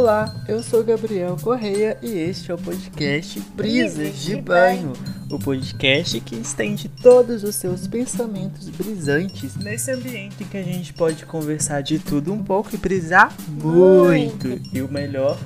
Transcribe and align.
Olá, 0.00 0.32
eu 0.46 0.62
sou 0.62 0.84
Gabriel 0.84 1.36
Correia 1.42 1.98
e 2.00 2.16
este 2.20 2.52
é 2.52 2.54
o 2.54 2.56
podcast 2.56 3.40
Brisas 3.40 4.14
de 4.14 4.40
Banho, 4.40 4.92
o 5.28 5.40
podcast 5.40 6.20
que 6.20 6.36
estende 6.36 6.88
todos 6.88 7.42
os 7.42 7.56
seus 7.56 7.88
pensamentos 7.88 8.68
brisantes 8.68 9.56
nesse 9.56 9.90
ambiente 9.90 10.44
que 10.44 10.56
a 10.56 10.62
gente 10.62 10.94
pode 10.94 11.26
conversar 11.26 11.82
de 11.82 11.98
tudo 11.98 12.32
um 12.32 12.44
pouco 12.44 12.72
e 12.72 12.78
brisar 12.78 13.34
muito. 13.48 14.46
muito. 14.46 14.76
E 14.76 14.80
o 14.80 14.88
melhor, 14.88 15.36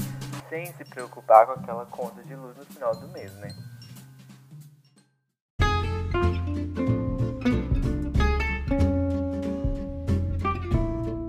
sem 0.50 0.66
se 0.66 0.84
preocupar 0.84 1.46
com 1.46 1.52
aquela 1.52 1.86
conta 1.86 2.22
de 2.22 2.34
luz 2.34 2.54
no 2.54 2.66
final 2.66 2.94
do 2.94 3.08
mês, 3.08 3.32
né? 3.36 3.48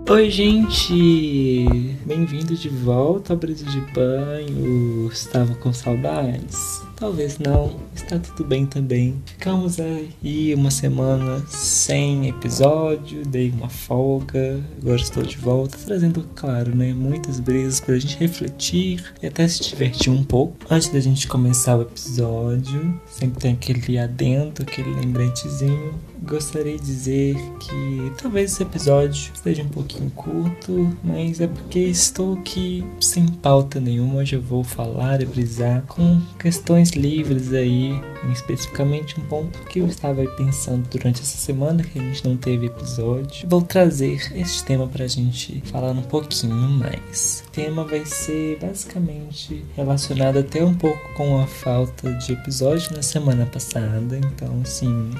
Oi, 0.09 0.29
gente! 0.29 1.65
Bem-vindo 2.05 2.53
de 2.55 2.67
volta 2.67 3.31
ao 3.31 3.39
Brisa 3.39 3.63
de 3.65 3.79
Banho. 3.93 5.07
Estava 5.09 5.55
com 5.55 5.71
saudades? 5.71 6.81
Talvez 6.97 7.39
não, 7.39 7.79
está 7.95 8.19
tudo 8.19 8.43
bem 8.43 8.65
também. 8.65 9.15
Ficamos 9.25 9.79
aí 9.79 10.53
uma 10.55 10.69
semana 10.69 11.41
sem 11.47 12.27
episódio, 12.27 13.25
dei 13.25 13.49
uma 13.51 13.69
folga, 13.69 14.61
agora 14.81 14.99
estou 14.99 15.23
de 15.23 15.37
volta, 15.37 15.77
trazendo, 15.85 16.27
claro, 16.35 16.75
né, 16.75 16.93
muitas 16.93 17.39
brisas 17.39 17.79
para 17.79 17.95
a 17.95 17.99
gente 17.99 18.17
refletir 18.17 19.13
e 19.21 19.27
até 19.27 19.47
se 19.47 19.63
divertir 19.63 20.11
um 20.11 20.23
pouco. 20.23 20.57
Antes 20.69 20.89
da 20.89 20.99
gente 20.99 21.27
começar 21.29 21.77
o 21.77 21.81
episódio, 21.81 22.99
sempre 23.07 23.39
tem 23.39 23.53
aquele 23.53 23.97
adendo, 23.97 24.63
aquele 24.63 24.93
lembretezinho 24.95 25.93
gostaria 26.23 26.77
de 26.77 26.85
dizer 26.85 27.35
que 27.59 28.11
talvez 28.21 28.53
esse 28.53 28.63
episódio 28.63 29.31
seja 29.35 29.61
um 29.61 29.69
pouquinho 29.69 30.09
curto, 30.11 30.97
mas 31.03 31.41
é 31.41 31.47
porque 31.47 31.79
estou 31.79 32.35
aqui 32.35 32.83
sem 32.99 33.27
pauta 33.27 33.79
nenhuma. 33.79 34.15
Hoje 34.15 34.35
eu 34.35 34.41
vou 34.41 34.63
falar 34.63 35.21
e 35.21 35.25
brisar 35.25 35.83
com 35.87 36.21
questões 36.39 36.91
livres 36.91 37.53
aí, 37.53 37.91
especificamente 38.31 39.19
um 39.19 39.23
ponto 39.25 39.59
que 39.65 39.79
eu 39.79 39.87
estava 39.87 40.25
pensando 40.25 40.87
durante 40.89 41.21
essa 41.21 41.37
semana 41.37 41.83
que 41.83 41.99
a 41.99 42.01
gente 42.01 42.25
não 42.25 42.37
teve 42.37 42.67
episódio. 42.67 43.47
Vou 43.49 43.61
trazer 43.61 44.31
este 44.35 44.63
tema 44.63 44.87
para 44.87 45.03
a 45.05 45.07
gente 45.07 45.61
falar 45.65 45.91
um 45.91 46.01
pouquinho 46.03 46.53
mais. 46.53 47.43
O 47.47 47.51
tema 47.51 47.83
vai 47.83 48.05
ser 48.05 48.57
basicamente 48.59 49.63
relacionado 49.75 50.39
até 50.39 50.63
um 50.63 50.73
pouco 50.73 51.13
com 51.15 51.39
a 51.39 51.47
falta 51.47 52.13
de 52.13 52.33
episódio 52.33 52.95
na 52.95 53.01
semana 53.01 53.45
passada, 53.45 54.17
então 54.17 54.61
assim 54.61 55.11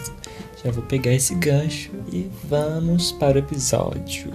já 0.64 0.72
vou 0.72 0.84
pegar 0.84 1.14
esse 1.14 1.36
gancho 1.36 1.92
e 2.12 2.30
vamos 2.46 3.12
para 3.12 3.36
o 3.36 3.40
episódio. 3.40 4.32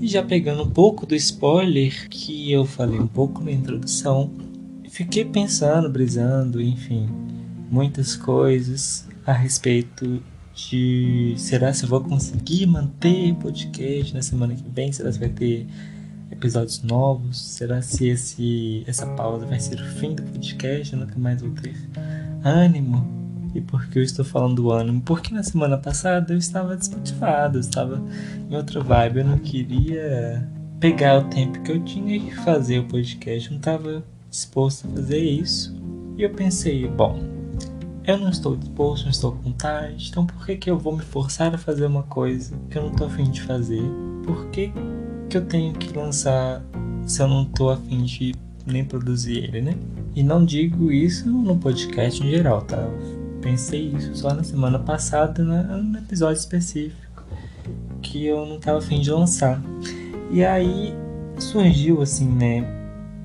E 0.00 0.06
já 0.06 0.22
pegando 0.22 0.62
um 0.62 0.70
pouco 0.70 1.04
do 1.04 1.16
spoiler 1.16 2.08
que 2.08 2.52
eu 2.52 2.64
falei 2.64 3.00
um 3.00 3.08
pouco 3.08 3.42
na 3.42 3.50
introdução, 3.50 4.30
fiquei 4.88 5.24
pensando, 5.24 5.90
brisando, 5.90 6.62
enfim, 6.62 7.08
muitas 7.68 8.14
coisas 8.14 9.08
a 9.26 9.32
respeito 9.32 10.22
de 10.54 11.34
será 11.36 11.72
se 11.72 11.84
eu 11.84 11.88
vou 11.88 12.00
conseguir 12.00 12.66
manter 12.66 13.34
podcast 13.34 14.14
na 14.14 14.22
semana 14.22 14.54
que 14.54 14.64
vem? 14.70 14.92
Será 14.92 15.10
se 15.10 15.18
vai 15.18 15.28
ter 15.28 15.66
episódios 16.36 16.82
novos? 16.82 17.40
Será 17.40 17.80
se 17.82 18.08
esse, 18.08 18.84
essa 18.86 19.06
pausa 19.06 19.46
vai 19.46 19.58
ser 19.58 19.80
o 19.80 19.84
fim 19.84 20.14
do 20.14 20.22
podcast? 20.22 20.92
Eu 20.92 21.00
nunca 21.00 21.18
mais 21.18 21.40
vou 21.40 21.50
ter 21.50 21.74
ânimo? 22.44 23.16
E 23.54 23.60
por 23.60 23.86
que 23.88 23.98
eu 23.98 24.02
estou 24.02 24.24
falando 24.24 24.56
do 24.56 24.70
ânimo? 24.70 25.00
Porque 25.00 25.34
na 25.34 25.42
semana 25.42 25.78
passada 25.78 26.34
eu 26.34 26.38
estava 26.38 26.76
desmotivado, 26.76 27.56
eu 27.56 27.60
estava 27.60 28.02
em 28.50 28.54
outra 28.54 28.80
vibe, 28.80 29.20
eu 29.20 29.24
não 29.24 29.38
queria 29.38 30.46
pegar 30.78 31.18
o 31.18 31.24
tempo 31.24 31.62
que 31.62 31.72
eu 31.72 31.82
tinha 31.82 32.16
e 32.16 32.30
fazer 32.30 32.80
o 32.80 32.84
podcast, 32.84 33.46
eu 33.46 33.52
não 33.52 33.58
estava 33.58 34.04
disposto 34.28 34.86
a 34.86 34.90
fazer 34.90 35.18
isso. 35.18 35.74
E 36.18 36.22
eu 36.22 36.30
pensei, 36.30 36.86
bom, 36.86 37.18
eu 38.04 38.18
não 38.18 38.28
estou 38.28 38.56
disposto, 38.56 39.04
não 39.04 39.10
estou 39.10 39.32
com 39.32 39.42
vontade, 39.42 40.08
então 40.10 40.26
por 40.26 40.44
que, 40.44 40.56
que 40.56 40.70
eu 40.70 40.78
vou 40.78 40.94
me 40.94 41.02
forçar 41.02 41.54
a 41.54 41.58
fazer 41.58 41.86
uma 41.86 42.02
coisa 42.02 42.54
que 42.70 42.76
eu 42.76 42.82
não 42.82 42.92
estou 42.92 43.06
afim 43.06 43.30
de 43.30 43.40
fazer? 43.40 43.82
Por 44.24 44.50
que 44.50 44.70
que 45.36 45.38
eu 45.38 45.44
tenho 45.44 45.74
que 45.74 45.96
lançar 45.96 46.62
se 47.06 47.20
eu 47.20 47.28
não 47.28 47.44
tô 47.44 47.68
afim 47.68 48.04
de 48.04 48.34
nem 48.64 48.82
produzir 48.82 49.44
ele, 49.44 49.60
né? 49.60 49.74
E 50.14 50.22
não 50.22 50.44
digo 50.44 50.90
isso 50.90 51.28
no 51.28 51.56
podcast 51.58 52.24
em 52.24 52.30
geral, 52.30 52.62
tá? 52.62 52.88
pensei 53.42 53.92
isso 53.94 54.16
só 54.16 54.34
na 54.34 54.42
semana 54.42 54.78
passada, 54.78 55.44
né? 55.44 55.62
num 55.62 55.96
episódio 55.98 56.40
específico 56.40 57.22
que 58.02 58.26
eu 58.26 58.46
não 58.46 58.58
tava 58.58 58.78
afim 58.78 59.00
de 59.00 59.10
lançar. 59.10 59.62
E 60.32 60.42
aí 60.42 60.94
surgiu 61.38 62.00
assim, 62.00 62.28
né? 62.28 62.64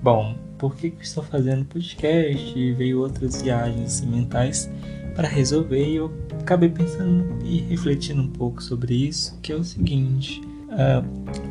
Bom, 0.03 0.35
por 0.57 0.75
que, 0.75 0.91
que 0.91 1.03
estou 1.03 1.23
fazendo 1.23 1.65
podcast? 1.65 2.59
E 2.59 2.73
veio 2.73 2.99
outras 2.99 3.41
viagens 3.41 3.85
assim, 3.85 4.05
mentais 4.05 4.69
para 5.15 5.27
resolver 5.27 5.87
e 5.87 5.95
eu 5.95 6.11
acabei 6.39 6.69
pensando 6.69 7.25
e 7.43 7.59
refletindo 7.61 8.21
um 8.21 8.29
pouco 8.29 8.61
sobre 8.61 8.93
isso, 8.93 9.39
que 9.41 9.51
é 9.51 9.55
o 9.55 9.63
seguinte 9.63 10.41
Uh, 10.71 11.03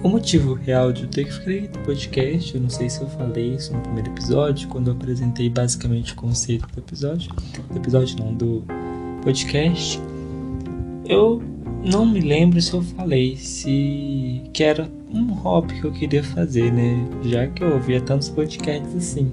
o 0.03 0.09
motivo 0.09 0.55
real 0.55 0.93
de 0.93 1.03
eu 1.03 1.09
ter 1.09 1.31
feito 1.31 1.79
podcast, 1.81 2.55
eu 2.55 2.61
não 2.61 2.71
sei 2.71 2.89
se 2.89 3.03
eu 3.03 3.09
falei 3.09 3.55
isso 3.55 3.73
no 3.75 3.81
primeiro 3.81 4.11
episódio, 4.11 4.67
quando 4.69 4.89
eu 4.89 4.95
apresentei 4.95 5.51
basicamente 5.51 6.15
o 6.15 6.17
conceito 6.17 6.67
do 6.73 6.81
episódio, 6.81 7.31
do 7.71 7.77
episódio 7.77 8.17
não, 8.19 8.33
do 8.35 8.65
podcast, 9.23 10.01
eu 11.07 11.43
não 11.85 12.07
me 12.07 12.21
lembro 12.21 12.61
se 12.63 12.73
eu 12.73 12.83
falei 12.83 13.37
se 13.37 14.43
que 14.55 14.65
era 14.65 14.91
um 15.13 15.33
hobby 15.35 15.81
que 15.81 15.85
eu 15.85 15.93
queria 15.93 16.25
fazer, 16.25 16.73
né? 16.73 17.07
Já 17.25 17.47
que 17.47 17.63
eu 17.63 17.75
ouvia 17.75 18.01
tantos 18.01 18.31
podcasts 18.31 18.95
assim. 18.95 19.31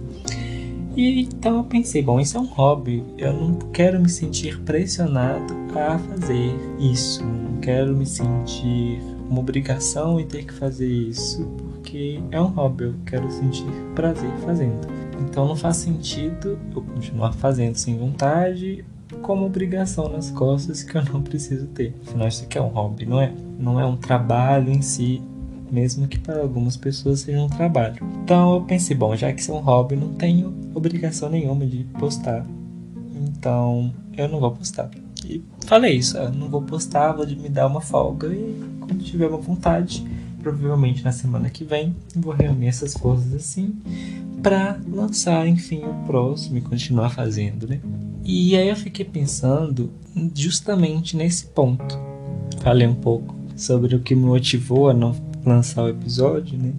E 0.97 1.21
então 1.21 1.57
eu 1.57 1.63
pensei, 1.63 2.01
bom, 2.01 2.19
isso 2.19 2.35
é 2.35 2.41
um 2.41 2.45
hobby, 2.45 3.03
eu 3.17 3.31
não 3.31 3.53
quero 3.71 3.99
me 3.99 4.09
sentir 4.09 4.59
pressionado 4.61 5.53
a 5.75 5.97
fazer 5.97 6.51
isso, 6.79 7.23
não 7.23 7.61
quero 7.61 7.95
me 7.95 8.05
sentir 8.05 8.99
uma 9.29 9.39
obrigação 9.39 10.19
e 10.19 10.25
ter 10.25 10.45
que 10.45 10.53
fazer 10.53 10.88
isso, 10.88 11.45
porque 11.69 12.19
é 12.31 12.41
um 12.41 12.47
hobby, 12.47 12.85
eu 12.85 12.95
quero 13.05 13.29
sentir 13.31 13.65
prazer 13.93 14.31
fazendo. 14.45 14.88
Então 15.19 15.47
não 15.47 15.55
faz 15.55 15.77
sentido 15.77 16.57
eu 16.73 16.81
continuar 16.81 17.33
fazendo 17.33 17.75
sem 17.75 17.97
vontade 17.97 18.85
como 19.21 19.45
obrigação 19.45 20.09
nas 20.09 20.29
costas 20.31 20.83
que 20.83 20.97
eu 20.97 21.03
não 21.05 21.21
preciso 21.21 21.67
ter. 21.67 21.93
Afinal, 22.05 22.27
isso 22.27 22.43
aqui 22.43 22.57
é 22.57 22.61
um 22.61 22.67
hobby, 22.67 23.05
não 23.05 23.21
é? 23.21 23.33
Não 23.59 23.79
é 23.79 23.85
um 23.85 23.95
trabalho 23.95 24.71
em 24.71 24.81
si, 24.81 25.21
mesmo 25.71 26.07
que 26.07 26.19
para 26.19 26.41
algumas 26.41 26.77
pessoas 26.77 27.21
seja 27.21 27.41
um 27.41 27.49
trabalho. 27.49 27.97
Então 28.23 28.55
eu 28.55 28.61
pensei, 28.61 28.95
bom, 28.95 29.15
já 29.15 29.31
que 29.31 29.41
isso 29.41 29.51
é 29.51 29.55
um 29.55 29.59
hobby, 29.59 29.95
não 29.95 30.13
tenho 30.13 30.53
obrigação 30.73 31.29
nenhuma 31.29 31.65
de 31.65 31.83
postar. 31.99 32.45
Então 33.15 33.94
eu 34.15 34.27
não 34.27 34.39
vou 34.39 34.51
postar. 34.51 34.89
E 35.25 35.44
falei 35.65 35.95
isso, 35.95 36.17
eu 36.17 36.31
não 36.31 36.49
vou 36.49 36.61
postar, 36.61 37.13
vou 37.13 37.25
me 37.25 37.49
dar 37.49 37.67
uma 37.67 37.81
folga 37.81 38.27
e 38.27 38.76
quando 38.87 39.03
tiver 39.03 39.27
uma 39.27 39.37
vontade, 39.37 40.03
provavelmente 40.41 41.03
na 41.03 41.11
semana 41.11 41.49
que 41.49 41.63
vem, 41.63 41.95
vou 42.15 42.33
reunir 42.33 42.67
essas 42.67 42.93
forças 42.93 43.33
assim 43.33 43.75
para 44.41 44.79
lançar, 44.87 45.47
enfim, 45.47 45.81
o 45.83 46.05
próximo 46.05 46.57
e 46.57 46.61
continuar 46.61 47.09
fazendo, 47.09 47.67
né? 47.67 47.79
E 48.23 48.55
aí 48.55 48.69
eu 48.69 48.75
fiquei 48.75 49.03
pensando 49.03 49.91
justamente 50.33 51.17
nesse 51.17 51.47
ponto. 51.47 51.97
Falei 52.61 52.87
um 52.87 52.95
pouco 52.95 53.35
sobre 53.55 53.95
o 53.95 53.99
que 53.99 54.15
me 54.15 54.23
motivou 54.23 54.89
a 54.89 54.94
não 54.94 55.15
lançar 55.45 55.83
o 55.83 55.89
episódio, 55.89 56.57
né? 56.57 56.73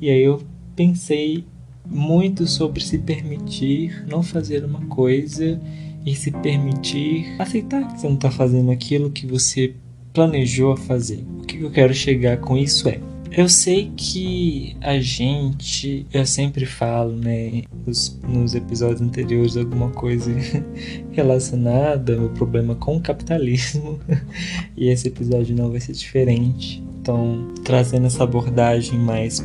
E 0.00 0.10
aí 0.10 0.22
eu 0.22 0.42
pensei 0.76 1.44
muito 1.86 2.46
sobre 2.46 2.82
se 2.82 2.98
permitir 2.98 4.04
não 4.06 4.22
fazer 4.22 4.64
uma 4.64 4.80
coisa 4.86 5.60
e 6.04 6.14
se 6.14 6.30
permitir 6.30 7.34
aceitar 7.38 7.86
que 7.86 8.00
você 8.00 8.06
não 8.06 8.14
está 8.14 8.30
fazendo 8.30 8.70
aquilo 8.70 9.10
que 9.10 9.26
você 9.26 9.74
planejou 10.12 10.76
fazer. 10.76 11.24
O 11.38 11.42
que 11.42 11.60
eu 11.60 11.70
quero 11.70 11.94
chegar 11.94 12.38
com 12.38 12.56
isso 12.56 12.88
é. 12.88 13.00
Eu 13.32 13.48
sei 13.48 13.92
que 13.96 14.76
a 14.80 14.98
gente, 14.98 16.04
eu 16.12 16.26
sempre 16.26 16.66
falo, 16.66 17.14
né, 17.14 17.62
nos, 17.86 18.18
nos 18.26 18.56
episódios 18.56 19.00
anteriores, 19.00 19.56
alguma 19.56 19.88
coisa 19.90 20.32
relacionada 21.12 22.18
ao 22.20 22.28
problema 22.30 22.74
com 22.74 22.96
o 22.96 23.00
capitalismo, 23.00 24.00
e 24.76 24.88
esse 24.88 25.06
episódio 25.06 25.54
não 25.54 25.70
vai 25.70 25.78
ser 25.78 25.92
diferente. 25.92 26.82
Então, 27.00 27.46
trazendo 27.62 28.06
essa 28.06 28.24
abordagem 28.24 28.98
mais, 28.98 29.40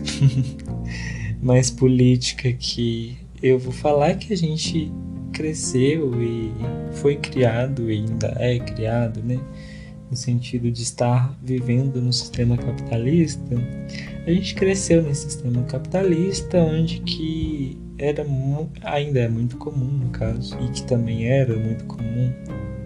mais 1.41 1.69
política 1.69 2.51
que 2.53 3.15
eu 3.41 3.59
vou 3.59 3.71
falar 3.71 4.15
que 4.15 4.33
a 4.33 4.37
gente 4.37 4.91
cresceu 5.31 6.23
e 6.23 6.51
foi 6.93 7.17
criado 7.17 7.91
e 7.91 7.97
ainda 7.97 8.35
é 8.39 8.57
criado, 8.57 9.21
né? 9.21 9.39
No 10.15 10.17
sentido 10.17 10.71
de 10.71 10.81
estar 10.81 11.37
vivendo 11.43 12.01
no 12.01 12.13
sistema 12.13 12.55
capitalista, 12.55 13.55
a 14.25 14.31
gente 14.31 14.55
cresceu 14.55 15.03
nesse 15.03 15.23
sistema 15.23 15.61
capitalista 15.63 16.57
onde 16.57 17.01
que 17.01 17.77
era 17.97 18.25
ainda 18.81 19.19
é 19.19 19.27
muito 19.27 19.57
comum 19.57 19.91
no 20.05 20.09
caso 20.11 20.57
e 20.61 20.71
que 20.71 20.83
também 20.83 21.27
era 21.27 21.53
muito 21.57 21.83
comum 21.83 22.31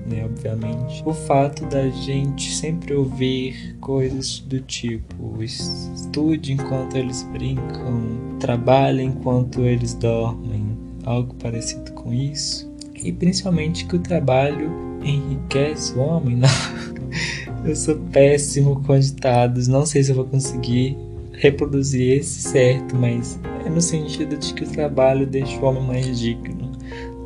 né, 0.07 0.25
obviamente. 0.25 1.03
O 1.05 1.13
fato 1.13 1.67
da 1.67 1.87
gente 1.89 2.51
sempre 2.51 2.95
ouvir 2.95 3.75
coisas 3.79 4.39
do 4.39 4.59
tipo 4.61 5.43
estude 5.43 6.53
enquanto 6.53 6.97
eles 6.97 7.21
brincam, 7.31 8.37
trabalhe 8.39 9.03
enquanto 9.03 9.61
eles 9.61 9.93
dormem, 9.93 10.75
algo 11.05 11.35
parecido 11.35 11.91
com 11.91 12.11
isso. 12.11 12.67
E 12.95 13.11
principalmente 13.11 13.85
que 13.85 13.95
o 13.95 13.99
trabalho 13.99 14.88
enriquece 15.03 15.93
o 15.93 15.99
homem, 15.99 16.35
não. 16.35 16.49
Eu 17.65 17.75
sou 17.75 17.95
péssimo 18.11 18.81
com 18.83 18.97
ditados, 18.97 19.67
não 19.67 19.85
sei 19.85 20.01
se 20.01 20.11
eu 20.11 20.15
vou 20.15 20.25
conseguir 20.25 20.97
reproduzir 21.33 22.19
esse 22.19 22.41
certo, 22.41 22.95
mas 22.95 23.37
é 23.65 23.69
no 23.69 23.81
sentido 23.81 24.37
de 24.37 24.53
que 24.53 24.63
o 24.63 24.69
trabalho 24.69 25.27
deixa 25.27 25.59
o 25.59 25.65
homem 25.65 25.83
mais 25.83 26.19
digno, 26.19 26.71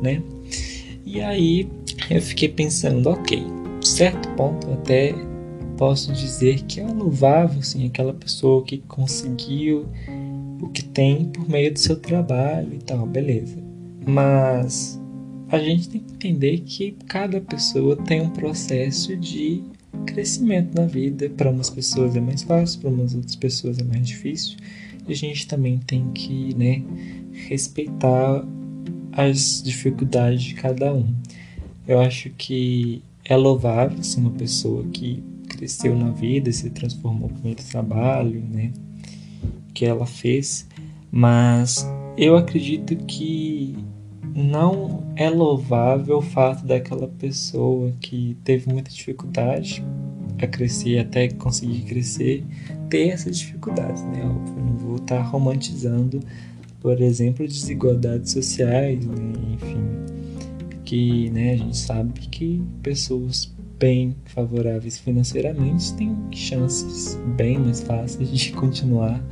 né? 0.02 0.20
E 1.06 1.20
aí 1.20 1.68
eu 2.10 2.20
fiquei 2.20 2.48
pensando, 2.48 3.10
ok, 3.10 3.44
certo 3.80 4.28
ponto 4.30 4.70
até 4.72 5.14
posso 5.76 6.12
dizer 6.12 6.62
que 6.62 6.80
é 6.80 6.86
louvável, 6.86 7.60
assim, 7.60 7.86
aquela 7.86 8.12
pessoa 8.12 8.64
que 8.64 8.78
conseguiu 8.78 9.86
o 10.60 10.68
que 10.68 10.84
tem 10.84 11.26
por 11.26 11.48
meio 11.48 11.72
do 11.72 11.78
seu 11.78 11.96
trabalho 11.96 12.72
e 12.72 12.78
tal, 12.78 13.06
beleza. 13.06 13.56
Mas 14.06 15.00
a 15.50 15.58
gente 15.58 15.88
tem 15.88 16.00
que 16.00 16.14
entender 16.14 16.60
que 16.60 16.96
cada 17.06 17.40
pessoa 17.40 17.96
tem 17.96 18.20
um 18.20 18.30
processo 18.30 19.16
de 19.16 19.62
crescimento 20.06 20.74
na 20.74 20.86
vida. 20.86 21.28
Para 21.30 21.50
umas 21.50 21.70
pessoas 21.70 22.16
é 22.16 22.20
mais 22.20 22.42
fácil, 22.42 22.80
para 22.80 22.90
umas 22.90 23.14
outras 23.14 23.36
pessoas 23.36 23.78
é 23.78 23.84
mais 23.84 24.06
difícil. 24.06 24.56
E 25.06 25.12
a 25.12 25.16
gente 25.16 25.46
também 25.46 25.78
tem 25.78 26.10
que 26.12 26.54
né, 26.54 26.82
respeitar 27.48 28.46
as 29.12 29.62
dificuldades 29.62 30.42
de 30.42 30.54
cada 30.54 30.92
um. 30.92 31.14
Eu 31.86 32.00
acho 32.00 32.30
que 32.30 33.02
é 33.24 33.36
louvável 33.36 33.98
assim, 33.98 34.20
uma 34.20 34.30
pessoa 34.30 34.84
que 34.92 35.22
cresceu 35.48 35.96
na 35.96 36.10
vida, 36.10 36.50
se 36.50 36.70
transformou 36.70 37.28
com 37.28 37.46
muito 37.46 37.64
trabalho, 37.64 38.42
né, 38.50 38.72
que 39.72 39.84
ela 39.84 40.06
fez, 40.06 40.66
mas 41.12 41.86
eu 42.16 42.36
acredito 42.36 42.96
que 42.96 43.76
não 44.34 45.04
é 45.14 45.30
louvável 45.30 46.18
o 46.18 46.22
fato 46.22 46.66
daquela 46.66 47.06
pessoa 47.06 47.92
que 48.00 48.36
teve 48.42 48.70
muita 48.70 48.90
dificuldade 48.90 49.84
a 50.42 50.46
crescer 50.46 50.98
até 50.98 51.28
conseguir 51.28 51.82
crescer 51.82 52.44
ter 52.90 53.10
essas 53.10 53.38
dificuldades, 53.38 54.02
né? 54.02 54.20
Eu 54.22 54.62
não 54.62 54.76
vou 54.76 54.96
estar 54.96 55.20
romantizando, 55.22 56.20
por 56.80 57.00
exemplo, 57.00 57.46
desigualdades 57.46 58.32
sociais, 58.32 59.06
né? 59.06 59.14
enfim, 59.52 59.86
que 60.84 61.30
né, 61.30 61.52
a 61.52 61.56
gente 61.56 61.76
sabe 61.76 62.12
que 62.20 62.60
pessoas 62.82 63.54
bem 63.78 64.14
favoráveis 64.24 64.98
financeiramente 64.98 65.94
têm 65.94 66.16
chances 66.32 67.18
bem 67.36 67.58
mais 67.58 67.82
fáceis 67.82 68.28
de 68.30 68.52
continuar 68.54 69.22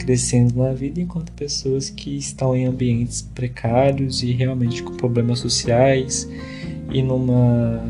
crescendo 0.00 0.56
na 0.56 0.72
vida, 0.72 1.00
enquanto 1.00 1.30
pessoas 1.32 1.90
que 1.90 2.16
estão 2.16 2.56
em 2.56 2.66
ambientes 2.66 3.22
precários 3.22 4.22
e 4.22 4.32
realmente 4.32 4.82
com 4.82 4.94
problemas 4.96 5.38
sociais 5.38 6.28
e 6.90 7.02
numa 7.02 7.84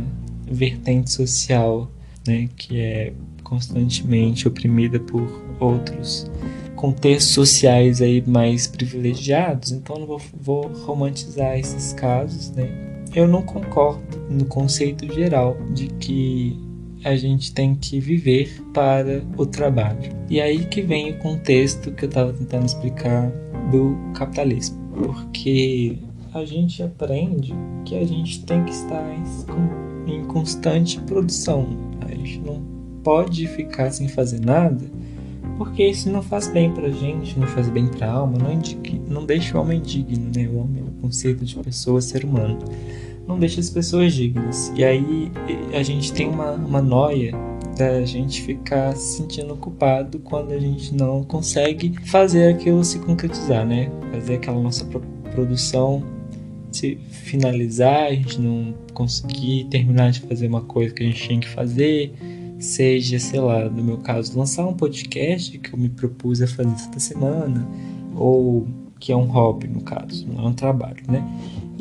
vertente 0.50 1.10
social 1.10 1.90
né, 2.26 2.48
que 2.56 2.80
é 2.80 3.12
constantemente 3.44 4.46
oprimida 4.46 4.98
por 4.98 5.26
outros 5.58 6.30
contextos 6.74 7.34
sociais 7.34 8.00
aí 8.00 8.22
mais 8.26 8.66
privilegiados, 8.66 9.70
então 9.70 9.98
não 9.98 10.06
vou, 10.06 10.20
vou 10.40 10.66
romantizar 10.84 11.58
esses 11.58 11.92
casos, 11.92 12.50
né? 12.52 12.68
Eu 13.14 13.28
não 13.28 13.42
concordo 13.42 14.18
no 14.30 14.44
conceito 14.46 15.12
geral 15.12 15.56
de 15.74 15.88
que 15.88 16.58
a 17.04 17.16
gente 17.16 17.52
tem 17.52 17.74
que 17.74 17.98
viver 17.98 18.62
para 18.72 19.22
o 19.36 19.46
trabalho. 19.46 20.12
E 20.28 20.40
aí 20.40 20.64
que 20.66 20.82
vem 20.82 21.12
o 21.12 21.18
contexto 21.18 21.90
que 21.92 22.04
eu 22.04 22.08
estava 22.08 22.32
tentando 22.32 22.66
explicar 22.66 23.30
do 23.70 23.96
capitalismo, 24.14 24.78
porque 24.94 25.98
a 26.32 26.44
gente 26.44 26.82
aprende 26.82 27.54
que 27.84 27.96
a 27.96 28.06
gente 28.06 28.44
tem 28.44 28.64
que 28.64 28.72
estar 28.72 29.04
em 30.06 30.24
constante 30.24 31.00
produção. 31.00 31.66
A 32.06 32.14
gente 32.14 32.40
não 32.40 32.62
pode 33.02 33.46
ficar 33.48 33.90
sem 33.90 34.08
fazer 34.08 34.40
nada, 34.40 34.84
porque 35.56 35.86
isso 35.86 36.10
não 36.10 36.22
faz 36.22 36.48
bem 36.48 36.72
pra 36.72 36.90
gente, 36.90 37.38
não 37.38 37.46
faz 37.46 37.68
bem 37.68 37.86
pra 37.86 38.10
alma, 38.10 38.38
não, 38.38 38.60
não 39.08 39.26
deixa 39.26 39.56
o 39.56 39.60
homem 39.60 39.80
digno, 39.80 40.30
né? 40.34 40.48
O 40.48 40.58
homem 40.58 40.82
é 40.82 40.86
o 40.86 41.02
conceito 41.02 41.44
de 41.44 41.56
pessoa, 41.56 42.00
ser 42.00 42.24
humano 42.24 42.58
não 43.26 43.38
deixa 43.38 43.60
as 43.60 43.70
pessoas 43.70 44.12
dignas. 44.12 44.72
E 44.76 44.84
aí 44.84 45.30
a 45.72 45.82
gente 45.82 46.12
tem 46.12 46.28
uma, 46.28 46.52
uma 46.52 46.82
noia 46.82 47.32
da 47.76 48.04
gente 48.04 48.42
ficar 48.42 48.94
se 48.96 49.18
sentindo 49.18 49.56
culpado 49.56 50.18
quando 50.18 50.52
a 50.52 50.58
gente 50.58 50.94
não 50.94 51.22
consegue 51.24 51.94
fazer 52.06 52.54
aquilo 52.54 52.84
se 52.84 52.98
concretizar, 52.98 53.64
né? 53.66 53.90
Fazer 54.12 54.34
aquela 54.34 54.60
nossa 54.60 54.84
produção 55.32 56.02
se 56.72 56.96
finalizar, 57.10 58.06
a 58.06 58.14
gente 58.14 58.40
não 58.40 58.74
conseguir 58.94 59.64
terminar 59.64 60.10
de 60.12 60.20
fazer 60.20 60.46
uma 60.46 60.62
coisa 60.62 60.94
que 60.94 61.02
a 61.02 61.06
gente 61.06 61.28
tinha 61.28 61.40
que 61.40 61.48
fazer, 61.48 62.12
seja, 62.58 63.18
sei 63.18 63.40
lá, 63.40 63.68
no 63.68 63.82
meu 63.82 63.98
caso, 63.98 64.38
lançar 64.38 64.66
um 64.66 64.74
podcast 64.74 65.58
que 65.58 65.72
eu 65.72 65.78
me 65.78 65.88
propus 65.88 66.40
a 66.42 66.46
fazer 66.46 66.72
esta 66.72 67.00
semana, 67.00 67.66
ou 68.14 68.68
que 69.00 69.10
é 69.10 69.16
um 69.16 69.26
hobby 69.26 69.66
no 69.66 69.80
caso, 69.80 70.28
não 70.28 70.44
é 70.44 70.48
um 70.48 70.52
trabalho, 70.52 71.02
né? 71.08 71.26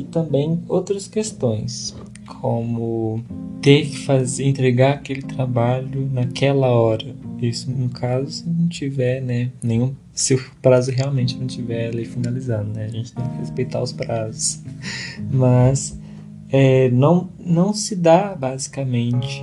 e 0.00 0.04
também 0.04 0.62
outras 0.66 1.06
questões, 1.06 1.94
como 2.26 3.22
ter 3.60 3.86
que 3.86 3.98
fazer, 3.98 4.44
entregar 4.44 4.94
aquele 4.94 5.22
trabalho 5.22 6.08
naquela 6.10 6.68
hora. 6.68 7.14
Isso 7.40 7.70
no 7.70 7.90
caso 7.90 8.30
se 8.30 8.48
não 8.48 8.66
tiver, 8.68 9.20
né, 9.20 9.50
nenhum 9.62 9.94
se 10.12 10.34
o 10.34 10.40
prazo 10.60 10.90
realmente 10.90 11.36
não 11.36 11.46
tiver 11.46 11.88
ali 11.88 12.04
finalizado, 12.04 12.68
né? 12.68 12.84
A 12.84 12.88
gente 12.88 13.12
tem 13.12 13.26
que 13.26 13.38
respeitar 13.38 13.82
os 13.82 13.92
prazos. 13.92 14.62
Mas 15.30 15.98
é, 16.50 16.90
não, 16.90 17.30
não 17.38 17.72
se 17.72 17.96
dá 17.96 18.34
basicamente 18.34 19.42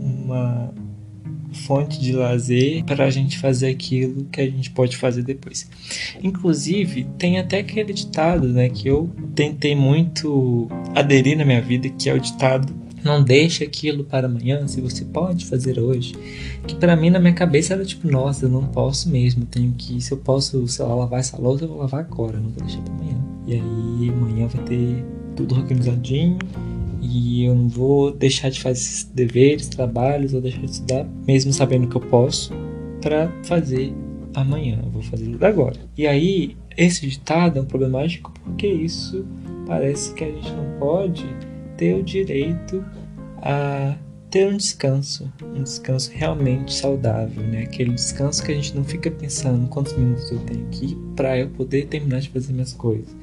uma 0.00 0.72
fonte 1.56 1.98
de 2.00 2.12
lazer 2.12 2.84
para 2.84 3.04
a 3.04 3.10
gente 3.10 3.38
fazer 3.38 3.68
aquilo 3.68 4.24
que 4.26 4.40
a 4.40 4.44
gente 4.44 4.70
pode 4.70 4.96
fazer 4.96 5.22
depois. 5.22 5.68
Inclusive, 6.22 7.06
tem 7.18 7.38
até 7.38 7.58
aquele 7.58 7.92
ditado, 7.92 8.48
né, 8.48 8.68
que 8.68 8.88
eu 8.88 9.10
tentei 9.34 9.74
muito 9.74 10.68
aderir 10.94 11.36
na 11.36 11.44
minha 11.44 11.60
vida, 11.60 11.88
que 11.88 12.08
é 12.08 12.14
o 12.14 12.20
ditado 12.20 12.86
não 13.06 13.22
deixe 13.22 13.62
aquilo 13.62 14.02
para 14.02 14.26
amanhã, 14.26 14.66
se 14.66 14.80
você 14.80 15.04
pode 15.04 15.46
fazer 15.46 15.78
hoje. 15.78 16.14
Que 16.66 16.74
para 16.74 16.96
mim 16.96 17.08
na 17.08 17.20
minha 17.20 17.32
cabeça 17.32 17.74
era 17.74 17.84
tipo, 17.84 18.10
nossa, 18.10 18.46
eu 18.46 18.48
não 18.48 18.66
posso 18.66 19.08
mesmo, 19.08 19.46
tenho 19.46 19.72
que, 19.78 20.00
se 20.00 20.12
eu 20.12 20.18
posso, 20.18 20.66
sei 20.66 20.84
lá, 20.84 20.94
lavar 20.94 21.20
essa 21.20 21.40
louça, 21.40 21.64
eu 21.64 21.68
vou 21.68 21.78
lavar 21.78 22.00
agora, 22.00 22.38
não 22.38 22.50
vou 22.50 22.64
deixar 22.64 22.82
para 22.82 22.92
amanhã. 22.94 23.16
E 23.46 23.54
aí 23.54 24.08
amanhã 24.10 24.48
vai 24.48 24.64
ter 24.64 25.04
tudo 25.36 25.54
organizadinho 25.54 26.38
e 27.06 27.44
eu 27.44 27.54
não 27.54 27.68
vou 27.68 28.12
deixar 28.12 28.50
de 28.50 28.60
fazer 28.60 28.80
esses 28.80 29.04
deveres, 29.04 29.68
trabalhos, 29.68 30.34
ou 30.34 30.40
deixar 30.40 30.60
de 30.60 30.70
estudar, 30.70 31.06
mesmo 31.26 31.52
sabendo 31.52 31.86
que 31.88 31.96
eu 31.96 32.00
posso, 32.00 32.52
para 33.00 33.30
fazer 33.44 33.92
amanhã. 34.34 34.80
Eu 34.84 34.90
vou 34.90 35.02
fazer 35.02 35.36
agora. 35.44 35.78
E 35.96 36.06
aí, 36.06 36.56
esse 36.76 37.06
ditado 37.06 37.58
é 37.58 37.62
um 37.62 37.64
problemático 37.64 38.32
porque 38.44 38.66
isso 38.66 39.24
parece 39.66 40.12
que 40.14 40.24
a 40.24 40.28
gente 40.28 40.50
não 40.52 40.78
pode 40.78 41.24
ter 41.76 41.94
o 41.94 42.02
direito 42.02 42.84
a 43.38 43.96
ter 44.30 44.46
um 44.46 44.56
descanso, 44.56 45.32
um 45.42 45.62
descanso 45.62 46.10
realmente 46.12 46.74
saudável, 46.74 47.42
né? 47.44 47.62
Aquele 47.62 47.92
descanso 47.92 48.44
que 48.44 48.52
a 48.52 48.54
gente 48.54 48.74
não 48.74 48.84
fica 48.84 49.10
pensando 49.10 49.66
quantos 49.68 49.96
minutos 49.96 50.30
eu 50.30 50.38
tenho 50.40 50.66
aqui 50.66 50.96
para 51.14 51.38
eu 51.38 51.48
poder 51.50 51.86
terminar 51.86 52.20
de 52.20 52.28
fazer 52.28 52.52
minhas 52.52 52.72
coisas. 52.72 53.14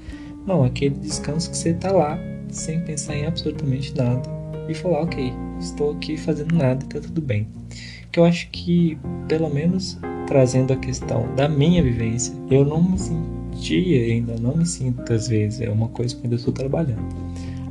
Não, 0.45 0.63
aquele 0.63 0.95
descanso 0.95 1.49
que 1.49 1.57
você 1.57 1.73
tá 1.73 1.91
lá 1.91 2.19
sem 2.49 2.81
pensar 2.81 3.15
em 3.15 3.25
absolutamente 3.25 3.95
nada 3.95 4.29
e 4.67 4.73
falar, 4.73 5.01
ok, 5.01 5.33
estou 5.59 5.91
aqui 5.91 6.17
fazendo 6.17 6.55
nada, 6.55 6.85
tá 6.85 6.99
tudo 6.99 7.21
bem. 7.21 7.47
Que 8.11 8.19
eu 8.19 8.25
acho 8.25 8.49
que, 8.49 8.97
pelo 9.27 9.49
menos 9.49 9.97
trazendo 10.27 10.73
a 10.73 10.77
questão 10.77 11.33
da 11.35 11.49
minha 11.49 11.81
vivência, 11.81 12.33
eu 12.49 12.63
não 12.63 12.81
me 12.81 12.97
sentia, 12.97 14.13
ainda 14.13 14.35
não 14.39 14.55
me 14.55 14.65
sinto 14.65 15.11
às 15.11 15.27
vezes, 15.27 15.61
é 15.61 15.69
uma 15.69 15.87
coisa 15.89 16.15
que 16.15 16.23
ainda 16.23 16.35
estou 16.35 16.53
trabalhando, 16.53 17.03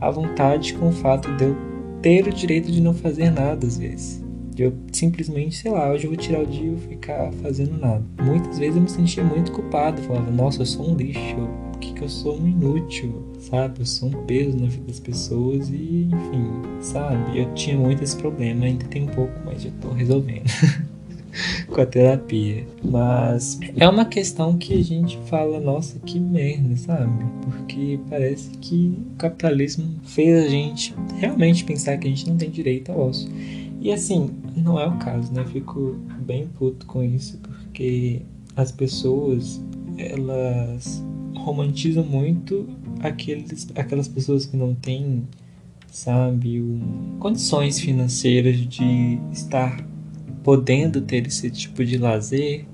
à 0.00 0.10
vontade 0.10 0.74
com 0.74 0.88
o 0.88 0.92
fato 0.92 1.34
de 1.36 1.44
eu 1.44 1.56
ter 2.00 2.26
o 2.26 2.32
direito 2.32 2.70
de 2.70 2.80
não 2.80 2.92
fazer 2.92 3.30
nada 3.30 3.66
às 3.66 3.78
vezes. 3.78 4.21
Eu 4.56 4.72
simplesmente, 4.92 5.56
sei 5.56 5.70
lá, 5.70 5.90
hoje 5.90 6.04
eu 6.04 6.10
vou 6.10 6.16
tirar 6.16 6.42
o 6.42 6.46
dia 6.46 6.72
e 6.72 6.88
ficar 6.88 7.32
fazendo 7.42 7.78
nada. 7.78 8.02
Muitas 8.22 8.58
vezes 8.58 8.76
eu 8.76 8.82
me 8.82 8.90
sentia 8.90 9.24
muito 9.24 9.52
culpado, 9.52 10.02
falava, 10.02 10.30
nossa, 10.30 10.62
eu 10.62 10.66
sou 10.66 10.90
um 10.90 10.94
lixo, 10.94 11.48
que, 11.80 11.92
que 11.92 12.02
eu 12.02 12.08
sou 12.08 12.38
um 12.38 12.48
inútil, 12.48 13.22
sabe? 13.40 13.80
Eu 13.80 13.86
sou 13.86 14.08
um 14.08 14.24
peso 14.24 14.56
na 14.56 14.66
vida 14.66 14.84
das 14.86 15.00
pessoas 15.00 15.68
e, 15.68 16.08
enfim, 16.12 16.82
sabe? 16.82 17.38
Eu 17.38 17.52
tinha 17.54 17.76
muito 17.76 18.02
esse 18.02 18.16
problema, 18.16 18.64
ainda 18.66 18.86
tem 18.86 19.02
um 19.04 19.08
pouco, 19.08 19.32
mas 19.44 19.62
já 19.62 19.70
tô 19.80 19.90
resolvendo. 19.90 20.44
com 21.68 21.80
a 21.80 21.86
terapia. 21.86 22.66
Mas 22.84 23.58
é 23.76 23.88
uma 23.88 24.04
questão 24.04 24.56
que 24.56 24.74
a 24.74 24.84
gente 24.84 25.18
fala, 25.26 25.58
nossa, 25.58 25.98
que 26.00 26.20
merda, 26.20 26.76
sabe? 26.76 27.24
Porque 27.42 27.98
parece 28.08 28.50
que 28.60 28.98
o 29.14 29.16
capitalismo 29.16 29.96
fez 30.04 30.44
a 30.44 30.48
gente 30.48 30.94
realmente 31.18 31.64
pensar 31.64 31.96
que 31.96 32.06
a 32.06 32.10
gente 32.10 32.28
não 32.28 32.36
tem 32.36 32.50
direito 32.50 32.92
ao 32.92 33.08
osso. 33.08 33.28
E 33.82 33.90
assim, 33.90 34.30
não 34.56 34.78
é 34.78 34.86
o 34.86 34.96
caso, 34.96 35.32
né? 35.32 35.44
Fico 35.44 35.98
bem 36.20 36.46
puto 36.46 36.86
com 36.86 37.02
isso, 37.02 37.36
porque 37.38 38.22
as 38.54 38.70
pessoas, 38.70 39.60
elas 39.98 41.02
romantizam 41.34 42.04
muito 42.04 42.68
aqueles, 43.00 43.66
aquelas 43.74 44.06
pessoas 44.06 44.46
que 44.46 44.56
não 44.56 44.72
têm, 44.72 45.26
sabe, 45.88 46.62
um, 46.62 47.16
condições 47.18 47.80
financeiras 47.80 48.56
de 48.56 49.18
estar 49.32 49.84
podendo 50.44 51.00
ter 51.00 51.26
esse 51.26 51.50
tipo 51.50 51.84
de 51.84 51.98
lazer, 51.98 52.64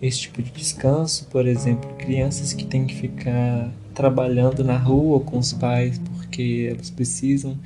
esse 0.00 0.20
tipo 0.20 0.40
de 0.40 0.52
descanso, 0.52 1.26
por 1.26 1.44
exemplo, 1.44 1.92
crianças 1.94 2.52
que 2.52 2.64
têm 2.64 2.86
que 2.86 2.94
ficar 2.94 3.68
trabalhando 3.92 4.62
na 4.62 4.78
rua 4.78 5.18
com 5.18 5.38
os 5.38 5.52
pais 5.52 5.98
porque 5.98 6.68
elas 6.70 6.88
precisam 6.88 7.58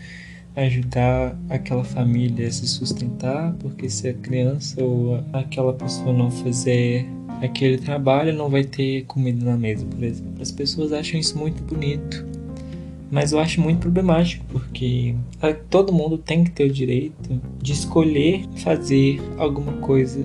ajudar 0.57 1.39
aquela 1.51 1.85
família 1.85 2.49
a 2.49 2.51
se 2.51 2.67
sustentar, 2.67 3.55
porque 3.59 3.91
se 3.91 4.09
a 4.09 4.15
criança 4.15 4.83
ou 4.83 5.23
aquela 5.33 5.75
pessoa 5.75 6.13
não 6.13 6.31
fizer 6.31 7.07
aquele 7.43 7.77
trabalho, 7.77 8.33
não 8.33 8.49
vai 8.49 8.65
ter 8.65 9.05
comida 9.05 9.45
na 9.45 9.57
mesa, 9.57 9.85
por 9.85 10.03
exemplo. 10.03 10.41
As 10.41 10.51
pessoas 10.51 10.93
acham 10.93 11.21
isso 11.21 11.39
muito 11.39 11.63
bonito, 11.63 12.27
mas 13.11 13.33
eu 13.33 13.39
acho 13.39 13.61
muito 13.61 13.81
problemático, 13.81 14.45
porque 14.49 15.15
todo 15.69 15.93
mundo 15.93 16.17
tem 16.17 16.43
que 16.43 16.51
ter 16.51 16.65
o 16.65 16.73
direito 16.73 17.41
de 17.63 17.73
escolher 17.73 18.45
fazer 18.57 19.21
alguma 19.37 19.75
coisa 19.75 20.25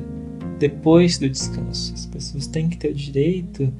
depois 0.58 1.18
do 1.18 1.30
descanso. 1.30 1.94
As 1.94 2.06
pessoas 2.06 2.48
têm 2.48 2.70
que 2.70 2.78
ter 2.78 2.92
o 2.92 2.94
direito 2.94 3.72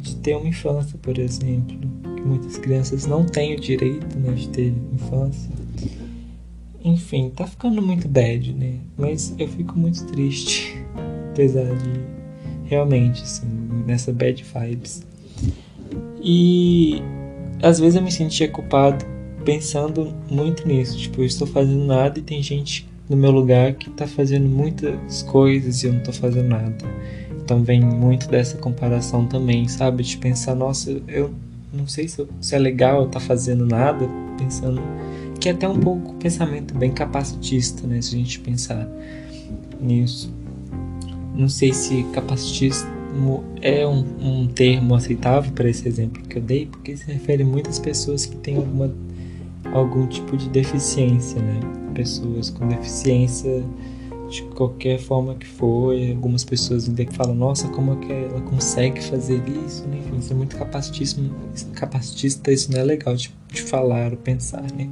de 0.00 0.14
ter 0.16 0.36
uma 0.36 0.46
infância, 0.46 0.96
por 1.02 1.18
exemplo, 1.18 1.76
que 2.16 2.22
muitas 2.22 2.56
crianças 2.56 3.04
não 3.06 3.24
têm 3.24 3.56
o 3.56 3.60
direito 3.60 4.16
né, 4.18 4.32
de 4.32 4.48
ter 4.48 4.72
infância. 4.92 5.57
Enfim, 6.84 7.30
tá 7.30 7.46
ficando 7.46 7.82
muito 7.82 8.08
bad, 8.08 8.52
né? 8.52 8.74
Mas 8.96 9.34
eu 9.38 9.48
fico 9.48 9.78
muito 9.78 10.04
triste, 10.06 10.76
apesar 11.32 11.64
de 11.64 12.00
realmente, 12.64 13.22
assim, 13.22 13.46
nessa 13.86 14.12
bad 14.12 14.44
vibes. 14.44 15.06
E 16.22 17.02
às 17.62 17.80
vezes 17.80 17.96
eu 17.96 18.02
me 18.02 18.12
sentia 18.12 18.48
culpado 18.48 19.04
pensando 19.44 20.14
muito 20.30 20.66
nisso. 20.66 20.96
Tipo, 20.98 21.22
eu 21.22 21.26
estou 21.26 21.46
fazendo 21.46 21.84
nada 21.84 22.18
e 22.18 22.22
tem 22.22 22.42
gente 22.42 22.88
no 23.08 23.16
meu 23.16 23.30
lugar 23.30 23.74
que 23.74 23.88
está 23.88 24.06
fazendo 24.06 24.48
muitas 24.48 25.22
coisas 25.22 25.82
e 25.82 25.86
eu 25.86 25.92
não 25.92 26.00
estou 26.00 26.14
fazendo 26.14 26.48
nada. 26.48 26.76
Então 27.42 27.62
vem 27.62 27.80
muito 27.80 28.28
dessa 28.28 28.58
comparação 28.58 29.26
também, 29.26 29.66
sabe? 29.68 30.02
De 30.02 30.18
pensar, 30.18 30.54
nossa, 30.54 31.00
eu 31.08 31.32
não 31.72 31.86
sei 31.86 32.06
se, 32.08 32.26
é 32.52 32.58
legal 32.58 33.02
eu 33.02 33.08
tá 33.08 33.20
fazendo 33.20 33.64
nada, 33.64 34.06
pensando 34.36 34.82
que 35.48 35.50
é 35.50 35.54
até 35.54 35.68
um 35.68 35.80
pouco 35.80 36.14
pensamento 36.14 36.74
bem 36.74 36.92
capacitista, 36.92 37.86
né? 37.86 38.02
Se 38.02 38.14
a 38.14 38.18
gente 38.18 38.38
pensar 38.40 38.86
nisso. 39.80 40.30
Não 41.34 41.48
sei 41.48 41.72
se 41.72 42.02
capacitismo 42.12 43.44
é 43.62 43.86
um, 43.86 44.04
um 44.20 44.46
termo 44.46 44.94
aceitável 44.94 45.50
para 45.52 45.68
esse 45.70 45.88
exemplo 45.88 46.22
que 46.24 46.36
eu 46.36 46.42
dei, 46.42 46.66
porque 46.66 46.96
se 46.96 47.10
refere 47.10 47.42
a 47.42 47.46
muitas 47.46 47.78
pessoas 47.78 48.26
que 48.26 48.36
têm 48.36 48.56
alguma, 48.56 48.94
algum 49.72 50.06
tipo 50.06 50.36
de 50.36 50.50
deficiência, 50.50 51.40
né? 51.40 51.60
Pessoas 51.94 52.50
com 52.50 52.68
deficiência 52.68 53.64
de 54.28 54.42
qualquer 54.54 54.98
forma 54.98 55.34
que 55.34 55.46
for, 55.46 55.94
algumas 56.10 56.44
pessoas 56.44 56.86
ainda 56.88 57.04
que 57.04 57.14
falam, 57.14 57.34
nossa, 57.34 57.68
como 57.68 57.94
é 57.94 57.96
que 57.96 58.12
ela 58.12 58.40
consegue 58.42 59.02
fazer 59.02 59.42
isso, 59.66 59.86
né? 59.88 59.98
enfim, 59.98 60.18
isso 60.18 60.32
é 60.32 60.36
muito 60.36 60.56
capacitismo, 60.56 61.30
capacitista, 61.72 62.52
isso 62.52 62.70
não 62.70 62.78
é 62.78 62.84
legal 62.84 63.16
de, 63.16 63.32
de 63.50 63.62
falar 63.62 64.12
ou 64.12 64.18
pensar, 64.18 64.64
né? 64.72 64.88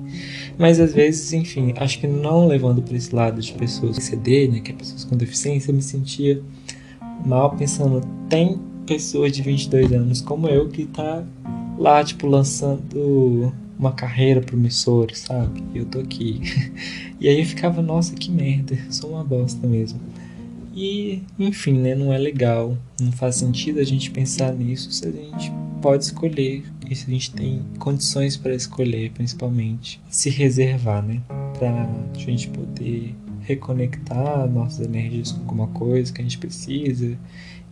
Mas 0.59 0.81
às 0.81 0.95
vezes, 0.95 1.33
enfim, 1.33 1.75
acho 1.77 2.01
que 2.01 2.07
não 2.07 2.47
levando 2.47 2.81
para 2.81 2.97
esse 2.97 3.15
lado 3.15 3.41
de 3.41 3.53
pessoas 3.53 3.97
CD, 3.97 4.49
né, 4.49 4.61
que 4.61 4.73
é 4.73 4.75
pessoas 4.75 5.05
com 5.05 5.17
deficiência, 5.17 5.71
eu 5.71 5.75
me 5.75 5.83
sentia 5.83 6.43
mal 7.25 7.55
pensando, 7.57 8.01
tem 8.29 8.59
pessoas 8.87 9.33
de 9.33 9.43
22 9.43 9.93
anos 9.93 10.21
como 10.21 10.49
eu 10.49 10.69
que 10.69 10.87
tá 10.87 11.25
lá, 11.79 12.03
tipo, 12.03 12.27
lançando 12.27 13.53
uma 13.79 13.93
carreira 13.93 14.41
promissora, 14.41 15.15
sabe? 15.15 15.63
E 15.75 15.79
eu 15.79 15.87
tô 15.87 16.01
aqui. 16.01 16.41
e 17.21 17.29
aí 17.29 17.41
eu 17.41 17.47
ficava, 17.47 17.83
nossa, 17.83 18.15
que 18.15 18.31
merda, 18.31 18.79
sou 18.91 19.11
uma 19.11 19.25
bosta 19.25 19.67
mesmo. 19.67 20.01
E, 20.75 21.23
enfim, 21.39 21.73
né, 21.73 21.95
não 21.95 22.13
é 22.13 22.19
legal, 22.19 22.77
não 23.01 23.11
faz 23.11 23.37
sentido 23.37 23.81
a 23.81 23.85
gente 23.85 24.11
pensar 24.11 24.53
nisso 24.53 24.93
se 24.93 25.09
a 25.09 25.11
gente 25.11 25.51
pode 25.81 26.05
escolher 26.05 26.65
e 26.91 26.95
se 26.95 27.07
a 27.07 27.11
gente 27.11 27.33
tem 27.33 27.63
condições 27.79 28.37
para 28.37 28.55
escolher, 28.55 29.11
principalmente, 29.13 29.99
se 30.11 30.29
reservar, 30.29 31.03
né, 31.03 31.23
pra 31.59 31.89
gente 32.15 32.49
poder 32.49 33.15
reconectar 33.41 34.47
nossas 34.51 34.85
energias 34.85 35.33
com 35.33 35.41
alguma 35.41 35.69
coisa 35.69 36.13
que 36.13 36.21
a 36.21 36.25
gente 36.25 36.37
precisa 36.37 37.17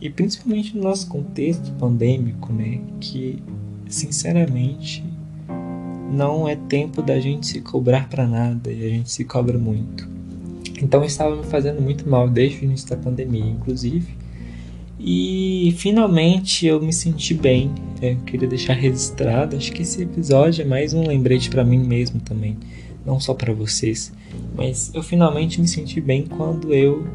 e 0.01 0.09
principalmente 0.09 0.75
no 0.75 0.85
nosso 0.85 1.07
contexto 1.09 1.73
pandêmico, 1.73 2.53
né, 2.55 2.81
que 3.01 3.43
sinceramente 3.87 5.05
não 6.15 6.49
é 6.49 6.57
tempo 6.57 7.03
da 7.03 7.19
gente 7.21 7.47
se 7.47 7.61
cobrar 7.61 8.09
para 8.09 8.27
nada 8.27 8.73
e 8.73 8.87
a 8.87 8.89
gente 8.89 9.11
se 9.11 9.25
cobra 9.25 9.59
muito. 9.59 10.09
Então 10.81 11.05
estava 11.05 11.37
me 11.37 11.45
fazendo 11.45 11.81
muito 11.81 12.09
mal 12.09 12.29
desde 12.29 12.61
o 12.61 12.65
início 12.65 12.89
da 12.89 12.97
pandemia, 12.97 13.45
inclusive. 13.45 14.15
E 14.99 15.75
finalmente 15.77 16.67
eu 16.67 16.81
me 16.81 16.93
senti 16.93 17.35
bem. 17.35 17.71
É, 18.01 18.13
eu 18.13 18.17
queria 18.19 18.49
deixar 18.49 18.75
registrado. 18.75 19.57
Acho 19.57 19.73
que 19.73 19.83
esse 19.83 20.03
episódio 20.03 20.63
é 20.63 20.65
mais 20.65 20.95
um 20.95 21.07
lembrete 21.07 21.51
para 21.51 21.65
mim 21.65 21.79
mesmo 21.79 22.21
também, 22.21 22.57
não 23.05 23.21
só 23.21 23.35
para 23.35 23.53
vocês. 23.53 24.13
Mas 24.57 24.91
eu 24.95 25.03
finalmente 25.03 25.61
me 25.61 25.69
senti 25.69 26.01
bem 26.01 26.27
quando 26.27 26.73
eu 26.73 27.07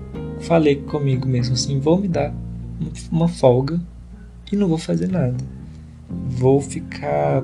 falei 0.41 0.75
comigo 0.75 1.27
mesmo 1.27 1.53
assim: 1.53 1.79
vou 1.79 1.99
me 1.99 2.07
dar 2.07 2.33
uma 3.11 3.27
folga 3.27 3.79
e 4.51 4.55
não 4.55 4.67
vou 4.67 4.77
fazer 4.77 5.07
nada. 5.07 5.37
Vou 6.27 6.61
ficar 6.61 7.43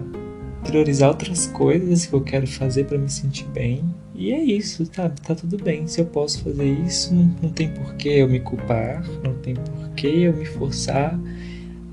priorizar 0.66 1.10
outras 1.10 1.48
coisas 1.48 2.06
que 2.06 2.14
eu 2.14 2.22
quero 2.22 2.48
fazer 2.48 2.86
para 2.86 2.98
me 2.98 3.10
sentir 3.10 3.46
bem. 3.50 3.84
E 4.14 4.32
é 4.32 4.44
isso, 4.44 4.86
tá, 4.88 5.10
tá 5.10 5.36
tudo 5.36 5.58
bem. 5.62 5.88
Se 5.88 6.02
eu 6.02 6.06
posso 6.06 6.44
fazer 6.44 6.66
isso, 6.86 7.14
não, 7.14 7.36
não 7.44 7.50
tem 7.50 7.70
por 7.70 7.96
que 7.96 8.10
eu 8.10 8.28
me 8.28 8.40
culpar, 8.40 9.06
não 9.24 9.34
tem 9.36 9.56
por 9.56 9.90
que 9.90 10.08
eu 10.08 10.34
me 10.34 10.46
forçar 10.46 11.20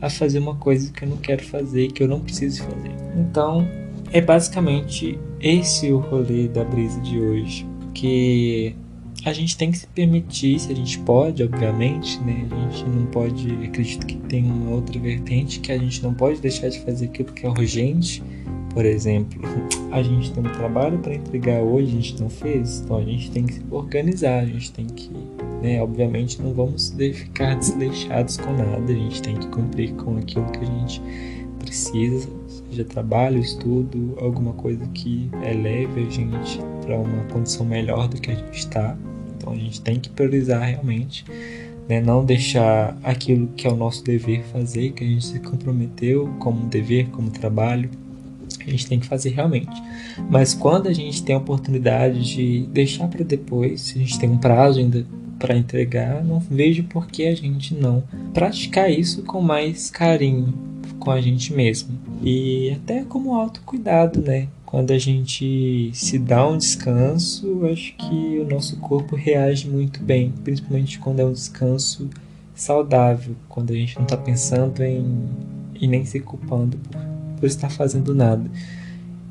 a 0.00 0.10
fazer 0.10 0.38
uma 0.38 0.56
coisa 0.56 0.92
que 0.92 1.04
eu 1.04 1.08
não 1.08 1.16
quero 1.16 1.44
fazer, 1.44 1.92
que 1.92 2.02
eu 2.02 2.08
não 2.08 2.20
preciso 2.20 2.64
fazer. 2.64 2.92
Então, 3.16 3.68
é 4.12 4.20
basicamente 4.20 5.18
esse 5.40 5.92
o 5.92 5.98
rolê 5.98 6.48
da 6.48 6.64
brisa 6.64 7.00
de 7.00 7.18
hoje. 7.18 7.66
Porque 7.80 8.74
a 9.24 9.32
gente 9.32 9.56
tem 9.56 9.70
que 9.70 9.78
se 9.78 9.86
permitir, 9.86 10.58
se 10.58 10.72
a 10.72 10.74
gente 10.74 10.98
pode, 11.00 11.42
obviamente, 11.42 12.18
né? 12.20 12.46
A 12.50 12.70
gente 12.70 12.88
não 12.88 13.06
pode, 13.06 13.52
acredito 13.64 14.06
que 14.06 14.16
tem 14.16 14.44
uma 14.44 14.70
outra 14.70 14.98
vertente 14.98 15.60
que 15.60 15.70
a 15.70 15.78
gente 15.78 16.02
não 16.02 16.12
pode 16.12 16.40
deixar 16.40 16.68
de 16.68 16.80
fazer 16.80 17.06
aquilo 17.06 17.32
que 17.32 17.46
é 17.46 17.48
urgente 17.48 18.22
por 18.72 18.86
exemplo, 18.86 19.40
a 19.90 20.02
gente 20.02 20.32
tem 20.32 20.42
um 20.42 20.52
trabalho 20.52 20.98
para 20.98 21.14
entregar 21.14 21.60
hoje, 21.60 21.88
a 21.88 22.00
gente 22.00 22.20
não 22.22 22.30
fez, 22.30 22.80
então 22.80 22.96
a 22.96 23.04
gente 23.04 23.30
tem 23.30 23.44
que 23.44 23.54
se 23.54 23.62
organizar, 23.70 24.40
a 24.40 24.46
gente 24.46 24.72
tem 24.72 24.86
que, 24.86 25.10
né, 25.62 25.82
obviamente 25.82 26.40
não 26.40 26.54
vamos 26.54 26.90
ficar 26.90 27.54
desleixados 27.54 28.38
com 28.38 28.52
nada, 28.52 28.90
a 28.90 28.94
gente 28.94 29.20
tem 29.20 29.36
que 29.36 29.46
cumprir 29.48 29.92
com 29.94 30.16
aquilo 30.16 30.46
que 30.50 30.60
a 30.60 30.64
gente 30.64 31.02
precisa, 31.58 32.28
seja 32.70 32.84
trabalho, 32.84 33.38
estudo, 33.38 34.16
alguma 34.18 34.54
coisa 34.54 34.86
que 34.94 35.30
eleve 35.42 36.06
a 36.06 36.10
gente 36.10 36.58
para 36.84 36.98
uma 36.98 37.24
condição 37.24 37.66
melhor 37.66 38.08
do 38.08 38.20
que 38.20 38.30
a 38.30 38.34
gente 38.34 38.58
está. 38.58 38.96
Então 39.36 39.52
a 39.52 39.56
gente 39.56 39.80
tem 39.82 40.00
que 40.00 40.08
priorizar 40.08 40.62
realmente, 40.62 41.24
né, 41.88 42.00
não 42.00 42.24
deixar 42.24 42.96
aquilo 43.02 43.48
que 43.48 43.66
é 43.66 43.70
o 43.70 43.76
nosso 43.76 44.02
dever 44.02 44.42
fazer, 44.44 44.92
que 44.92 45.04
a 45.04 45.06
gente 45.06 45.26
se 45.26 45.40
comprometeu 45.40 46.32
como 46.38 46.66
dever, 46.66 47.08
como 47.10 47.30
trabalho, 47.30 47.90
a 48.68 48.70
gente 48.70 48.86
tem 48.86 49.00
que 49.00 49.06
fazer 49.06 49.30
realmente. 49.30 49.82
Mas 50.30 50.54
quando 50.54 50.88
a 50.88 50.92
gente 50.92 51.22
tem 51.22 51.34
a 51.34 51.38
oportunidade 51.38 52.22
de 52.22 52.66
deixar 52.72 53.08
para 53.08 53.24
depois, 53.24 53.80
se 53.80 53.98
a 53.98 54.00
gente 54.00 54.18
tem 54.18 54.30
um 54.30 54.38
prazo 54.38 54.78
ainda 54.78 55.06
para 55.38 55.56
entregar, 55.56 56.22
não 56.24 56.38
vejo 56.38 56.84
por 56.84 57.06
que 57.08 57.26
a 57.26 57.34
gente 57.34 57.74
não 57.74 58.04
praticar 58.32 58.90
isso 58.90 59.22
com 59.22 59.40
mais 59.40 59.90
carinho 59.90 60.54
com 60.98 61.10
a 61.10 61.20
gente 61.20 61.52
mesmo. 61.52 61.98
E 62.22 62.70
até 62.70 63.02
como 63.02 63.34
autocuidado, 63.34 64.20
né? 64.22 64.46
Quando 64.64 64.92
a 64.92 64.98
gente 64.98 65.90
se 65.92 66.18
dá 66.18 66.48
um 66.48 66.56
descanso, 66.56 67.66
acho 67.66 67.94
que 67.96 68.38
o 68.38 68.48
nosso 68.48 68.76
corpo 68.76 69.16
reage 69.16 69.68
muito 69.68 70.02
bem, 70.02 70.32
principalmente 70.44 70.98
quando 70.98 71.20
é 71.20 71.24
um 71.24 71.32
descanso 71.32 72.08
saudável, 72.54 73.34
quando 73.48 73.72
a 73.72 73.76
gente 73.76 73.96
não 73.96 74.04
está 74.04 74.16
pensando 74.16 74.82
em 74.82 75.28
e 75.82 75.86
nem 75.88 76.04
se 76.04 76.20
culpando 76.20 76.78
por 76.78 77.00
por 77.42 77.46
estar 77.46 77.68
fazendo 77.68 78.14
nada. 78.14 78.48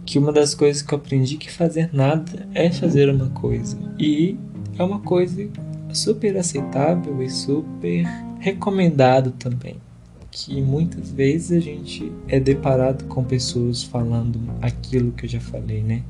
Que 0.06 0.20
uma 0.20 0.34
das 0.34 0.54
coisas 0.54 0.82
que 0.82 0.94
eu 0.94 0.98
aprendi 0.98 1.38
que 1.38 1.50
fazer 1.50 1.90
nada 1.94 2.46
é 2.54 2.70
fazer 2.70 3.10
uma 3.10 3.30
coisa. 3.30 3.78
E 3.98 4.38
é 4.78 4.84
uma 4.84 5.00
coisa 5.00 5.48
super 5.94 6.36
aceitável 6.36 7.24
e 7.24 7.30
super 7.30 8.04
recomendado 8.38 9.32
também. 9.32 9.78
Que 10.30 10.62
muitas 10.62 11.10
vezes 11.10 11.54
a 11.54 11.62
gente 11.62 12.12
é 12.28 12.38
deparado 12.38 13.06
com 13.06 13.24
pessoas 13.24 13.82
falando 13.82 14.42
aquilo 14.62 15.14
que 15.14 15.26
eu 15.26 15.30
já 15.30 15.40
falei, 15.40 15.82
né? 15.82 16.04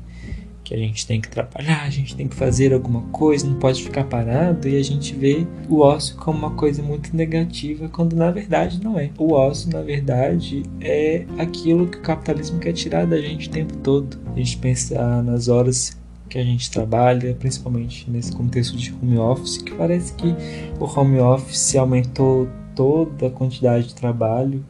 Que 0.64 0.74
a 0.74 0.78
gente 0.78 1.06
tem 1.06 1.20
que 1.20 1.28
trabalhar, 1.28 1.82
a 1.82 1.90
gente 1.90 2.14
tem 2.14 2.28
que 2.28 2.36
fazer 2.36 2.72
alguma 2.72 3.02
coisa, 3.10 3.46
não 3.46 3.58
pode 3.58 3.82
ficar 3.82 4.04
parado 4.04 4.68
e 4.68 4.76
a 4.76 4.82
gente 4.82 5.14
vê 5.14 5.46
o 5.68 5.80
ócio 5.80 6.16
como 6.16 6.38
uma 6.38 6.52
coisa 6.52 6.82
muito 6.82 7.14
negativa, 7.16 7.88
quando 7.88 8.14
na 8.14 8.30
verdade 8.30 8.82
não 8.82 8.98
é. 8.98 9.10
O 9.18 9.32
ócio, 9.32 9.70
na 9.72 9.82
verdade, 9.82 10.62
é 10.80 11.24
aquilo 11.38 11.86
que 11.86 11.98
o 11.98 12.02
capitalismo 12.02 12.58
quer 12.58 12.72
tirar 12.72 13.06
da 13.06 13.20
gente 13.20 13.48
o 13.48 13.50
tempo 13.50 13.76
todo. 13.78 14.18
A 14.34 14.38
gente 14.38 14.58
pensar 14.58 15.22
nas 15.22 15.48
horas 15.48 15.96
que 16.28 16.38
a 16.38 16.44
gente 16.44 16.70
trabalha, 16.70 17.34
principalmente 17.34 18.10
nesse 18.10 18.32
contexto 18.32 18.76
de 18.76 18.94
home 18.94 19.18
office, 19.18 19.58
que 19.58 19.74
parece 19.74 20.14
que 20.14 20.34
o 20.80 20.84
home 20.84 21.18
office 21.18 21.76
aumentou 21.76 22.48
toda 22.74 23.26
a 23.26 23.30
quantidade 23.30 23.88
de 23.88 23.94
trabalho, 23.94 24.64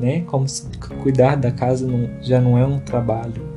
né? 0.00 0.22
Como 0.22 0.48
se 0.48 0.66
cuidar 1.02 1.36
da 1.36 1.52
casa 1.52 1.86
não, 1.86 2.10
já 2.20 2.40
não 2.40 2.58
é 2.58 2.66
um 2.66 2.80
trabalho, 2.80 3.55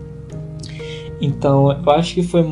então, 1.21 1.71
eu 1.71 1.91
acho 1.91 2.13
que 2.13 2.23
foi, 2.23 2.45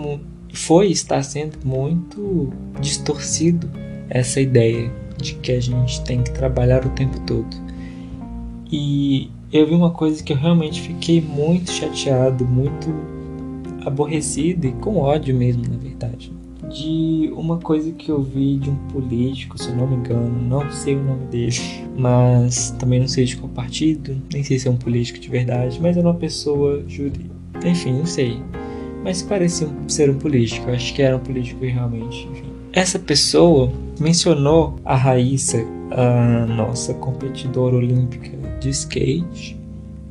foi 0.54 0.88
está 0.88 1.22
sendo 1.22 1.58
muito 1.66 2.52
distorcido 2.82 3.70
essa 4.10 4.42
ideia 4.42 4.92
de 5.18 5.36
que 5.36 5.52
a 5.52 5.60
gente 5.60 6.04
tem 6.04 6.22
que 6.22 6.32
trabalhar 6.32 6.86
o 6.86 6.90
tempo 6.90 7.20
todo. 7.22 7.56
E 8.72 9.30
eu 9.52 9.66
vi 9.66 9.74
uma 9.74 9.92
coisa 9.92 10.22
que 10.22 10.34
eu 10.34 10.38
realmente 10.38 10.82
fiquei 10.82 11.22
muito 11.22 11.72
chateado, 11.72 12.46
muito 12.46 12.94
aborrecido 13.86 14.68
e 14.68 14.74
com 14.74 14.98
ódio 14.98 15.36
mesmo, 15.36 15.64
na 15.70 15.78
verdade. 15.78 16.34
De 16.70 17.32
uma 17.34 17.58
coisa 17.58 17.94
que 17.94 18.12
eu 18.12 18.22
vi 18.22 18.58
de 18.58 18.70
um 18.70 18.76
político, 18.90 19.58
se 19.58 19.70
eu 19.70 19.76
não 19.78 19.88
me 19.88 19.96
engano, 19.96 20.30
não 20.30 20.70
sei 20.70 20.96
o 20.96 21.04
nome 21.04 21.26
dele, 21.28 21.56
mas 21.98 22.72
também 22.72 23.00
não 23.00 23.08
sei 23.08 23.24
de 23.24 23.38
qual 23.38 23.50
partido, 23.50 24.22
nem 24.34 24.44
sei 24.44 24.60
se 24.60 24.68
é 24.68 24.72
um 24.72 24.76
político 24.76 25.18
de 25.20 25.30
verdade, 25.30 25.80
mas 25.82 25.96
é 25.96 26.02
uma 26.02 26.14
pessoa 26.14 26.84
jurídica 26.86 27.37
enfim, 27.66 27.94
não 27.94 28.06
sei. 28.06 28.42
Mas 29.04 29.22
parecia 29.22 29.68
ser 29.88 30.10
um 30.10 30.18
político. 30.18 30.70
Eu 30.70 30.76
acho 30.76 30.94
que 30.94 31.02
era 31.02 31.16
um 31.16 31.20
político 31.20 31.64
realmente. 31.64 32.28
Enfim. 32.32 32.48
Essa 32.74 33.00
pessoa 33.00 33.72
mencionou 34.00 34.76
a 34.84 34.96
Raíssa, 34.96 35.64
a 35.92 36.46
nossa 36.46 36.94
competidora 36.94 37.76
olímpica 37.76 38.38
de 38.60 38.70
skate. 38.70 39.58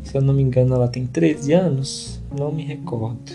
Se 0.02 0.16
eu 0.16 0.22
não 0.22 0.34
me 0.34 0.42
engano, 0.42 0.74
ela 0.74 0.88
tem 0.88 1.06
13 1.06 1.52
anos. 1.52 2.20
Não 2.36 2.50
me 2.50 2.62
recordo. 2.62 3.32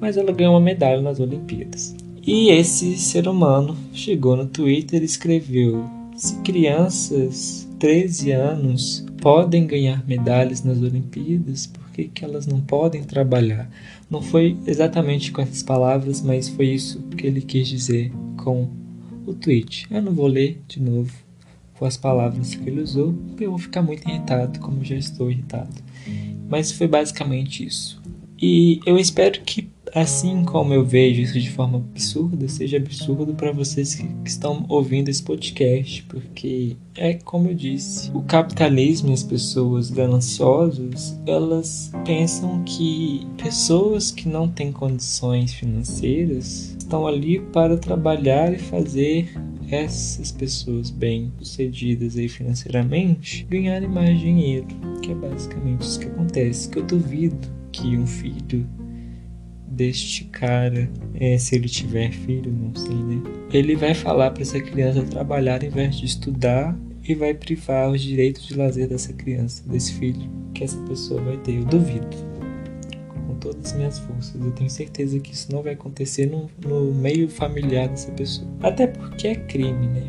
Mas 0.00 0.16
ela 0.16 0.32
ganhou 0.32 0.54
uma 0.54 0.60
medalha 0.60 1.00
nas 1.00 1.20
Olimpíadas. 1.20 1.94
E 2.26 2.50
esse 2.50 2.98
ser 2.98 3.26
humano 3.26 3.76
chegou 3.92 4.36
no 4.36 4.46
Twitter 4.46 5.00
e 5.00 5.06
escreveu: 5.06 5.88
Se 6.14 6.34
crianças 6.42 7.66
13 7.78 8.32
anos 8.32 9.06
podem 9.20 9.66
ganhar 9.66 10.06
medalhas 10.06 10.62
nas 10.62 10.82
Olimpíadas, 10.82 11.66
por 11.66 11.87
que, 11.98 12.08
que 12.08 12.24
elas 12.24 12.46
não 12.46 12.60
podem 12.60 13.02
trabalhar? 13.02 13.68
Não 14.08 14.22
foi 14.22 14.56
exatamente 14.66 15.32
com 15.32 15.42
essas 15.42 15.62
palavras, 15.62 16.22
mas 16.22 16.48
foi 16.48 16.68
isso 16.68 17.02
que 17.16 17.26
ele 17.26 17.40
quis 17.40 17.66
dizer 17.66 18.12
com 18.36 18.68
o 19.26 19.34
tweet. 19.34 19.86
Eu 19.90 20.00
não 20.00 20.12
vou 20.12 20.28
ler 20.28 20.62
de 20.68 20.80
novo 20.80 21.12
com 21.74 21.84
as 21.84 21.96
palavras 21.96 22.54
que 22.54 22.68
ele 22.68 22.80
usou, 22.80 23.14
eu 23.40 23.50
vou 23.50 23.58
ficar 23.58 23.82
muito 23.82 24.08
irritado, 24.08 24.58
como 24.60 24.84
já 24.84 24.96
estou 24.96 25.30
irritado. 25.30 25.74
Mas 26.48 26.72
foi 26.72 26.88
basicamente 26.88 27.64
isso. 27.64 28.00
E 28.40 28.80
eu 28.86 28.96
espero 28.96 29.40
que 29.42 29.68
assim 30.00 30.44
como 30.44 30.72
eu 30.72 30.84
vejo 30.84 31.20
isso 31.20 31.38
de 31.38 31.50
forma 31.50 31.78
absurda, 31.78 32.48
seja 32.48 32.76
absurdo 32.76 33.34
para 33.34 33.52
vocês 33.52 33.94
que, 33.94 34.06
que, 34.06 34.30
estão 34.30 34.64
ouvindo 34.68 35.08
esse 35.08 35.22
podcast, 35.22 36.02
porque 36.04 36.76
é 36.96 37.14
como 37.14 37.48
eu 37.48 37.54
disse, 37.54 38.10
o 38.14 38.22
capitalismo 38.22 39.10
e 39.10 39.12
as 39.12 39.22
pessoas 39.22 39.90
gananciosas, 39.90 41.18
elas 41.26 41.90
pensam 42.04 42.62
que 42.64 43.26
pessoas 43.36 44.10
que 44.10 44.28
não 44.28 44.48
têm 44.48 44.72
condições 44.72 45.52
financeiras 45.52 46.76
estão 46.78 47.06
ali 47.06 47.40
para 47.40 47.76
trabalhar 47.76 48.52
e 48.52 48.58
fazer 48.58 49.30
essas 49.70 50.32
pessoas 50.32 50.90
bem 50.90 51.30
sucedidas 51.38 52.16
aí 52.16 52.28
financeiramente 52.28 53.46
ganharem 53.50 53.88
mais 53.88 54.18
dinheiro, 54.18 54.66
que 55.02 55.12
é 55.12 55.14
basicamente 55.14 55.82
isso 55.82 56.00
que 56.00 56.06
acontece, 56.06 56.68
que 56.68 56.78
eu 56.78 56.84
duvido 56.84 57.36
que 57.70 57.96
um 57.96 58.06
filho 58.06 58.66
deste 59.78 60.24
cara, 60.24 60.90
é, 61.14 61.38
se 61.38 61.54
ele 61.54 61.68
tiver 61.68 62.10
filho, 62.10 62.52
não 62.52 62.74
sei, 62.74 62.96
né? 62.96 63.22
Ele 63.52 63.76
vai 63.76 63.94
falar 63.94 64.32
para 64.32 64.42
essa 64.42 64.60
criança 64.60 65.04
trabalhar 65.04 65.62
em 65.62 65.70
vez 65.70 65.96
de 65.96 66.04
estudar 66.04 66.76
e 67.06 67.14
vai 67.14 67.32
privar 67.32 67.88
os 67.88 68.02
direitos 68.02 68.44
de 68.44 68.56
lazer 68.56 68.88
dessa 68.88 69.12
criança, 69.12 69.62
desse 69.66 69.94
filho 69.94 70.28
que 70.52 70.64
essa 70.64 70.76
pessoa 70.82 71.22
vai 71.22 71.36
ter. 71.38 71.58
Eu 71.58 71.64
duvido. 71.64 72.08
Com 73.24 73.36
todas 73.36 73.66
as 73.66 73.72
minhas 73.74 73.98
forças. 74.00 74.34
Eu 74.34 74.50
tenho 74.50 74.68
certeza 74.68 75.20
que 75.20 75.32
isso 75.32 75.52
não 75.52 75.62
vai 75.62 75.74
acontecer 75.74 76.26
no, 76.26 76.50
no 76.66 76.92
meio 76.92 77.28
familiar 77.28 77.88
dessa 77.88 78.10
pessoa. 78.10 78.48
Até 78.60 78.88
porque 78.88 79.28
é 79.28 79.36
crime, 79.36 79.86
né? 79.86 80.02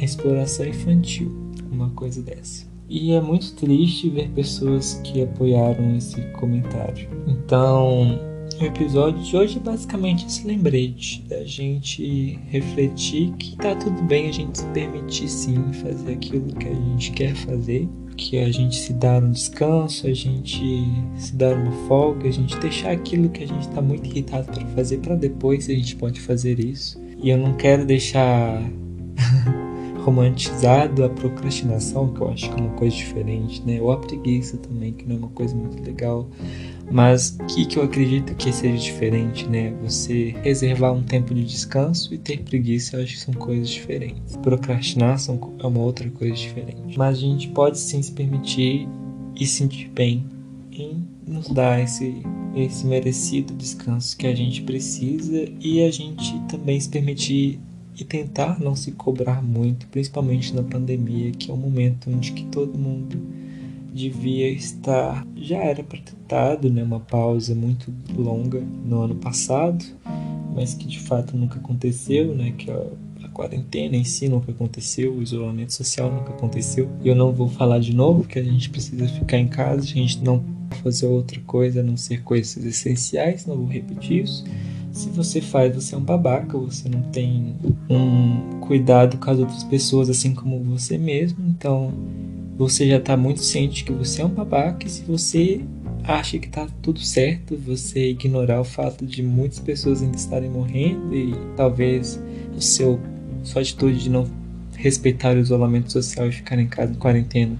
A 0.00 0.02
exploração 0.02 0.66
infantil, 0.66 1.30
uma 1.70 1.90
coisa 1.90 2.22
dessa. 2.22 2.66
E 2.88 3.12
é 3.12 3.20
muito 3.20 3.54
triste 3.54 4.08
ver 4.08 4.30
pessoas 4.30 4.98
que 5.04 5.22
apoiaram 5.22 5.94
esse 5.94 6.22
comentário. 6.32 7.06
Então, 7.26 8.18
o 8.60 8.64
episódio 8.64 9.22
de 9.22 9.36
hoje 9.36 9.58
é 9.58 9.60
basicamente 9.60 10.26
esse 10.26 10.46
lembrete 10.46 11.22
da 11.28 11.44
gente 11.44 12.38
refletir 12.48 13.32
que 13.38 13.56
tá 13.56 13.74
tudo 13.76 14.02
bem 14.02 14.28
a 14.28 14.32
gente 14.32 14.58
se 14.58 14.66
permitir 14.66 15.28
sim 15.28 15.72
fazer 15.74 16.14
aquilo 16.14 16.52
que 16.54 16.66
a 16.66 16.74
gente 16.74 17.12
quer 17.12 17.34
fazer, 17.36 17.88
que 18.16 18.38
a 18.38 18.50
gente 18.50 18.76
se 18.76 18.92
dar 18.92 19.22
um 19.22 19.30
descanso, 19.30 20.08
a 20.08 20.12
gente 20.12 20.84
se 21.16 21.36
dar 21.36 21.56
uma 21.56 21.70
folga, 21.86 22.28
a 22.28 22.32
gente 22.32 22.56
deixar 22.58 22.90
aquilo 22.90 23.28
que 23.28 23.44
a 23.44 23.46
gente 23.46 23.68
tá 23.68 23.80
muito 23.80 24.08
irritado 24.08 24.50
para 24.50 24.66
fazer 24.68 24.98
para 24.98 25.14
depois 25.14 25.64
se 25.64 25.72
a 25.72 25.74
gente 25.76 25.94
pode 25.94 26.20
fazer 26.20 26.58
isso. 26.58 27.00
E 27.22 27.30
eu 27.30 27.38
não 27.38 27.54
quero 27.54 27.86
deixar 27.86 28.60
romantizado 30.08 31.04
a 31.04 31.08
procrastinação, 31.10 32.08
que 32.12 32.20
eu 32.20 32.30
acho 32.30 32.50
que 32.50 32.58
é 32.58 32.64
uma 32.64 32.74
coisa 32.74 32.96
diferente, 32.96 33.62
né? 33.64 33.78
Ou 33.80 33.92
a 33.92 33.98
preguiça 33.98 34.56
também, 34.56 34.92
que 34.92 35.06
não 35.06 35.16
é 35.16 35.18
uma 35.18 35.28
coisa 35.28 35.54
muito 35.54 35.82
legal. 35.82 36.26
Mas 36.90 37.36
o 37.38 37.44
que, 37.44 37.66
que 37.66 37.78
eu 37.78 37.82
acredito 37.82 38.34
que 38.34 38.50
seja 38.50 38.78
diferente, 38.78 39.46
né? 39.46 39.74
Você 39.82 40.34
reservar 40.42 40.94
um 40.94 41.02
tempo 41.02 41.34
de 41.34 41.44
descanso 41.44 42.14
e 42.14 42.18
ter 42.18 42.38
preguiça, 42.38 42.96
eu 42.96 43.02
acho 43.02 43.14
que 43.14 43.20
são 43.20 43.34
coisas 43.34 43.68
diferentes. 43.68 44.36
Procrastinar 44.38 45.18
são, 45.18 45.54
é 45.58 45.66
uma 45.66 45.80
outra 45.80 46.08
coisa 46.10 46.34
diferente. 46.34 46.96
Mas 46.96 47.18
a 47.18 47.20
gente 47.20 47.48
pode 47.48 47.78
sim 47.78 48.00
se 48.00 48.12
permitir 48.12 48.88
e 49.36 49.46
sentir 49.46 49.90
bem 49.90 50.24
em 50.72 51.06
nos 51.26 51.48
dar 51.48 51.82
esse, 51.82 52.22
esse 52.56 52.86
merecido 52.86 53.52
descanso 53.54 54.16
que 54.16 54.26
a 54.26 54.34
gente 54.34 54.62
precisa 54.62 55.44
e 55.60 55.82
a 55.84 55.90
gente 55.90 56.40
também 56.48 56.80
se 56.80 56.88
permitir 56.88 57.60
e 57.98 58.04
tentar 58.04 58.60
não 58.60 58.76
se 58.76 58.92
cobrar 58.92 59.42
muito, 59.42 59.88
principalmente 59.88 60.54
na 60.54 60.62
pandemia, 60.62 61.32
que 61.32 61.50
é 61.50 61.54
um 61.54 61.56
momento 61.56 62.08
onde 62.08 62.30
que 62.32 62.44
todo 62.44 62.78
mundo 62.78 63.20
devia 63.92 64.48
estar 64.48 65.26
já 65.36 65.56
era 65.56 65.82
para 65.82 65.98
ter 65.98 66.14
dado 66.28 66.70
né, 66.70 66.82
uma 66.82 67.00
pausa 67.00 67.54
muito 67.54 67.92
longa 68.16 68.62
no 68.84 69.00
ano 69.00 69.16
passado, 69.16 69.84
mas 70.54 70.74
que 70.74 70.86
de 70.86 71.00
fato 71.00 71.36
nunca 71.36 71.58
aconteceu, 71.58 72.34
né, 72.34 72.52
que 72.56 72.70
a, 72.70 72.86
a 73.24 73.28
quarentena 73.30 73.96
em 73.96 74.04
si 74.04 74.28
nunca 74.28 74.52
aconteceu, 74.52 75.14
o 75.14 75.22
isolamento 75.22 75.72
social 75.72 76.12
nunca 76.12 76.30
aconteceu. 76.30 76.88
E 77.02 77.08
eu 77.08 77.16
não 77.16 77.32
vou 77.32 77.48
falar 77.48 77.80
de 77.80 77.94
novo 77.94 78.22
que 78.22 78.38
a 78.38 78.44
gente 78.44 78.70
precisa 78.70 79.08
ficar 79.08 79.38
em 79.38 79.48
casa, 79.48 79.80
a 79.80 79.86
gente 79.86 80.22
não 80.22 80.44
fazer 80.82 81.06
outra 81.06 81.40
coisa 81.40 81.80
a 81.80 81.82
não 81.82 81.96
ser 81.96 82.22
coisas 82.22 82.64
essenciais, 82.64 83.46
não 83.46 83.56
vou 83.56 83.66
repetir 83.66 84.22
isso. 84.22 84.44
Se 84.98 85.10
você 85.10 85.40
faz, 85.40 85.76
você 85.76 85.94
é 85.94 85.98
um 85.98 86.00
babaca, 86.00 86.58
você 86.58 86.88
não 86.88 87.00
tem 87.02 87.54
um 87.88 88.58
cuidado 88.58 89.16
com 89.16 89.30
as 89.30 89.38
outras 89.38 89.62
pessoas 89.62 90.10
assim 90.10 90.34
como 90.34 90.58
você 90.64 90.98
mesmo, 90.98 91.38
então 91.48 91.94
você 92.56 92.88
já 92.88 92.96
está 92.96 93.16
muito 93.16 93.38
ciente 93.44 93.84
que 93.84 93.92
você 93.92 94.22
é 94.22 94.24
um 94.24 94.28
babaca 94.28 94.84
e 94.84 94.90
se 94.90 95.02
você 95.02 95.60
acha 96.02 96.36
que 96.40 96.48
está 96.48 96.66
tudo 96.82 96.98
certo, 96.98 97.56
você 97.56 98.10
ignorar 98.10 98.60
o 98.60 98.64
fato 98.64 99.06
de 99.06 99.22
muitas 99.22 99.60
pessoas 99.60 100.02
ainda 100.02 100.16
estarem 100.16 100.50
morrendo 100.50 101.14
e 101.14 101.32
talvez 101.56 102.20
o 102.56 102.60
seu 102.60 102.98
sua 103.44 103.62
atitude 103.62 104.02
de 104.02 104.10
não 104.10 104.26
respeitar 104.74 105.36
o 105.36 105.38
isolamento 105.38 105.92
social 105.92 106.26
e 106.26 106.32
ficar 106.32 106.58
em 106.58 106.66
casa 106.66 106.90
em 106.90 106.96
quarentena. 106.96 107.56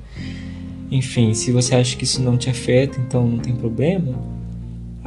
Enfim, 0.91 1.33
se 1.35 1.53
você 1.53 1.77
acha 1.77 1.97
que 1.97 2.03
isso 2.03 2.21
não 2.21 2.37
te 2.37 2.51
afeta, 2.51 2.99
então 3.01 3.25
não 3.25 3.39
tem 3.39 3.55
problema, 3.55 4.13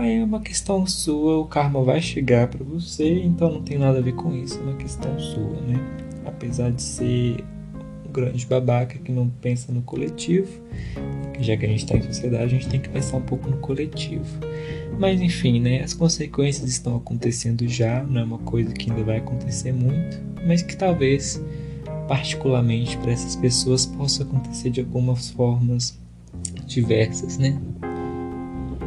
Aí 0.02 0.18
é 0.18 0.24
uma 0.24 0.40
questão 0.40 0.84
sua, 0.88 1.38
o 1.38 1.46
karma 1.46 1.84
vai 1.84 2.02
chegar 2.02 2.48
para 2.48 2.64
você, 2.64 3.22
então 3.22 3.52
não 3.52 3.62
tem 3.62 3.78
nada 3.78 4.00
a 4.00 4.02
ver 4.02 4.14
com 4.14 4.36
isso, 4.36 4.58
é 4.58 4.64
uma 4.64 4.74
questão 4.74 5.20
sua, 5.20 5.62
né? 5.62 5.80
Apesar 6.26 6.72
de 6.72 6.82
ser 6.82 7.46
um 8.04 8.12
grande 8.12 8.48
babaca 8.48 8.98
que 8.98 9.12
não 9.12 9.30
pensa 9.30 9.72
no 9.72 9.84
coletivo, 9.84 10.60
já 11.40 11.56
que 11.56 11.68
a 11.68 11.70
gente 11.70 11.84
está 11.84 11.96
em 11.96 12.02
sociedade, 12.02 12.46
a 12.46 12.48
gente 12.48 12.68
tem 12.68 12.80
que 12.80 12.90
pensar 12.90 13.18
um 13.18 13.22
pouco 13.22 13.48
no 13.48 13.58
coletivo. 13.58 14.26
Mas 14.98 15.22
enfim, 15.22 15.62
né? 15.62 15.84
As 15.84 15.94
consequências 15.94 16.68
estão 16.68 16.96
acontecendo 16.96 17.68
já, 17.68 18.02
não 18.02 18.22
é 18.22 18.24
uma 18.24 18.40
coisa 18.40 18.74
que 18.74 18.90
ainda 18.90 19.04
vai 19.04 19.18
acontecer 19.18 19.72
muito. 19.72 20.18
mas 20.48 20.64
que 20.64 20.76
talvez, 20.76 21.40
particularmente 22.08 22.98
para 22.98 23.12
essas 23.12 23.36
pessoas, 23.36 23.86
possa 23.86 24.24
acontecer 24.24 24.72
de 24.72 24.80
algumas 24.80 25.30
formas 25.30 25.96
diversas, 26.66 27.38
né? 27.38 27.62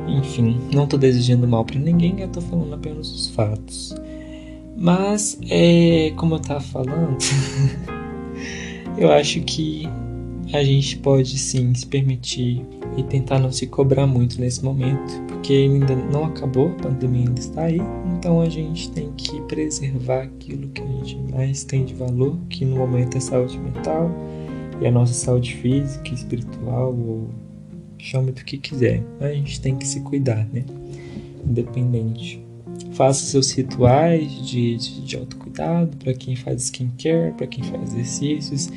Enfim, 0.06 0.60
não 0.72 0.84
estou 0.84 0.98
desejando 0.98 1.48
mal 1.48 1.64
para 1.64 1.78
ninguém, 1.78 2.20
eu 2.20 2.26
estou 2.26 2.42
falando 2.42 2.74
apenas 2.74 3.10
os 3.10 3.28
fatos. 3.28 3.94
Mas, 4.76 5.38
é, 5.48 6.12
como 6.16 6.34
eu 6.34 6.40
estava 6.40 6.60
falando, 6.60 7.16
eu 8.98 9.10
acho 9.12 9.40
que 9.42 9.88
a 10.52 10.62
gente 10.62 10.98
pode 10.98 11.38
sim 11.38 11.74
se 11.74 11.86
permitir 11.86 12.64
e 12.96 13.02
tentar 13.02 13.38
não 13.38 13.50
se 13.50 13.66
cobrar 13.66 14.06
muito 14.06 14.40
nesse 14.40 14.64
momento, 14.64 15.20
porque 15.26 15.52
ainda 15.52 15.96
não 15.96 16.26
acabou, 16.26 16.68
a 16.68 16.82
pandemia 16.82 17.26
ainda 17.28 17.40
está 17.40 17.62
aí, 17.64 17.80
então 18.16 18.40
a 18.40 18.48
gente 18.48 18.90
tem 18.90 19.10
que 19.16 19.40
preservar 19.42 20.22
aquilo 20.22 20.68
que 20.68 20.82
a 20.82 20.86
gente 20.86 21.16
mais 21.32 21.64
tem 21.64 21.84
de 21.84 21.94
valor, 21.94 22.38
que 22.48 22.64
no 22.64 22.76
momento 22.76 23.16
é 23.16 23.20
saúde 23.20 23.58
mental 23.58 24.10
e 24.80 24.86
a 24.86 24.90
nossa 24.90 25.14
saúde 25.14 25.54
física, 25.56 26.12
espiritual, 26.12 26.94
ou 26.94 27.28
chame 28.04 28.32
do 28.32 28.44
que 28.44 28.58
quiser, 28.58 29.02
a 29.20 29.28
gente 29.32 29.60
tem 29.60 29.76
que 29.76 29.86
se 29.86 30.00
cuidar, 30.00 30.46
né? 30.52 30.64
Independente. 31.46 32.42
Faça 32.92 33.24
seus 33.24 33.50
rituais 33.52 34.30
de, 34.46 34.76
de, 34.76 35.00
de 35.02 35.16
autocuidado 35.16 35.96
para 35.96 36.14
quem 36.14 36.36
faz 36.36 36.64
skincare, 36.64 37.32
para 37.32 37.46
quem 37.46 37.64
faz 37.64 37.92
exercícios 37.92 38.70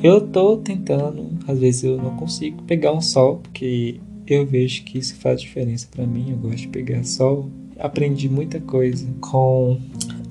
eu 0.00 0.20
tô 0.20 0.56
tentando, 0.56 1.30
às 1.48 1.58
vezes 1.58 1.82
eu 1.82 1.96
não 1.96 2.14
consigo 2.16 2.62
pegar 2.62 2.92
um 2.92 3.00
sol, 3.00 3.38
porque 3.38 4.00
eu 4.28 4.46
vejo 4.46 4.84
que 4.84 4.96
isso 4.96 5.16
faz 5.16 5.40
diferença 5.40 5.88
para 5.90 6.06
mim. 6.06 6.30
Eu 6.30 6.36
gosto 6.36 6.58
de 6.58 6.68
pegar 6.68 7.02
sol. 7.02 7.50
Aprendi 7.76 8.28
muita 8.28 8.60
coisa 8.60 9.08
com 9.20 9.80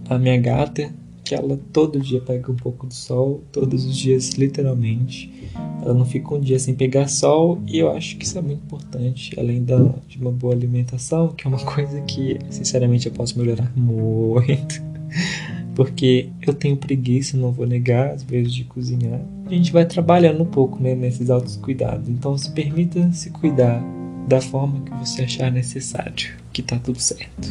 a 0.09 0.17
minha 0.17 0.37
gata, 0.37 0.93
que 1.27 1.35
ela 1.35 1.59
todo 1.73 1.99
dia 1.99 2.21
pega 2.21 2.51
um 2.51 2.55
pouco 2.55 2.87
do 2.87 2.93
sol, 2.93 3.43
todos 3.51 3.85
os 3.85 3.95
dias, 3.95 4.31
literalmente. 4.31 5.49
Ela 5.81 5.93
não 5.93 6.05
fica 6.05 6.33
um 6.33 6.39
dia 6.39 6.57
sem 6.57 6.73
pegar 6.73 7.07
sol 7.07 7.61
e 7.67 7.79
eu 7.79 7.91
acho 7.91 8.17
que 8.17 8.25
isso 8.25 8.37
é 8.37 8.41
muito 8.41 8.63
importante, 8.63 9.37
além 9.39 9.63
da, 9.63 9.77
de 10.07 10.17
uma 10.17 10.31
boa 10.31 10.53
alimentação, 10.53 11.29
que 11.29 11.45
é 11.45 11.49
uma 11.49 11.59
coisa 11.59 11.99
que, 12.01 12.37
sinceramente, 12.49 13.07
eu 13.07 13.11
posso 13.11 13.37
melhorar 13.37 13.71
muito 13.75 14.81
porque 15.75 16.29
eu 16.41 16.53
tenho 16.53 16.75
preguiça, 16.77 17.37
não 17.37 17.51
vou 17.51 17.67
negar, 17.67 18.11
às 18.11 18.23
vezes, 18.23 18.53
de 18.53 18.63
cozinhar. 18.63 19.21
A 19.45 19.49
gente 19.49 19.71
vai 19.71 19.85
trabalhando 19.85 20.41
um 20.41 20.47
pouco 20.47 20.81
né, 20.81 20.95
nesses 20.95 21.29
altos 21.29 21.55
cuidados. 21.55 22.09
Então, 22.09 22.37
se 22.37 22.51
permita 22.51 23.11
se 23.11 23.29
cuidar 23.29 23.83
da 24.27 24.41
forma 24.41 24.81
que 24.81 24.91
você 24.95 25.23
achar 25.23 25.51
necessário, 25.51 26.35
que 26.51 26.61
tá 26.61 26.79
tudo 26.79 26.99
certo. 26.99 27.47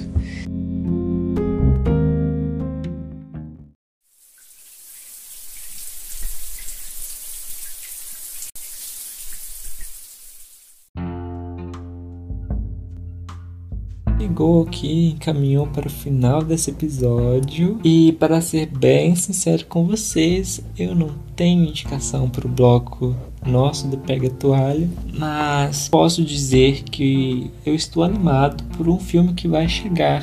Chegou 14.36 14.64
aqui, 14.64 15.14
encaminhou 15.16 15.66
para 15.66 15.86
o 15.86 15.90
final 15.90 16.42
desse 16.42 16.70
episódio. 16.70 17.80
E 17.82 18.12
para 18.12 18.42
ser 18.42 18.66
bem 18.66 19.16
sincero 19.16 19.64
com 19.64 19.86
vocês, 19.86 20.60
eu 20.78 20.94
não 20.94 21.10
tenho 21.34 21.64
indicação 21.64 22.28
para 22.28 22.46
o 22.46 22.50
bloco 22.50 23.16
nosso 23.46 23.88
do 23.88 23.96
Pega 23.96 24.28
Toalha, 24.28 24.90
mas 25.14 25.88
posso 25.88 26.22
dizer 26.22 26.82
que 26.82 27.50
eu 27.64 27.74
estou 27.74 28.02
animado 28.02 28.62
por 28.76 28.90
um 28.90 28.98
filme 28.98 29.32
que 29.32 29.48
vai 29.48 29.66
chegar, 29.68 30.22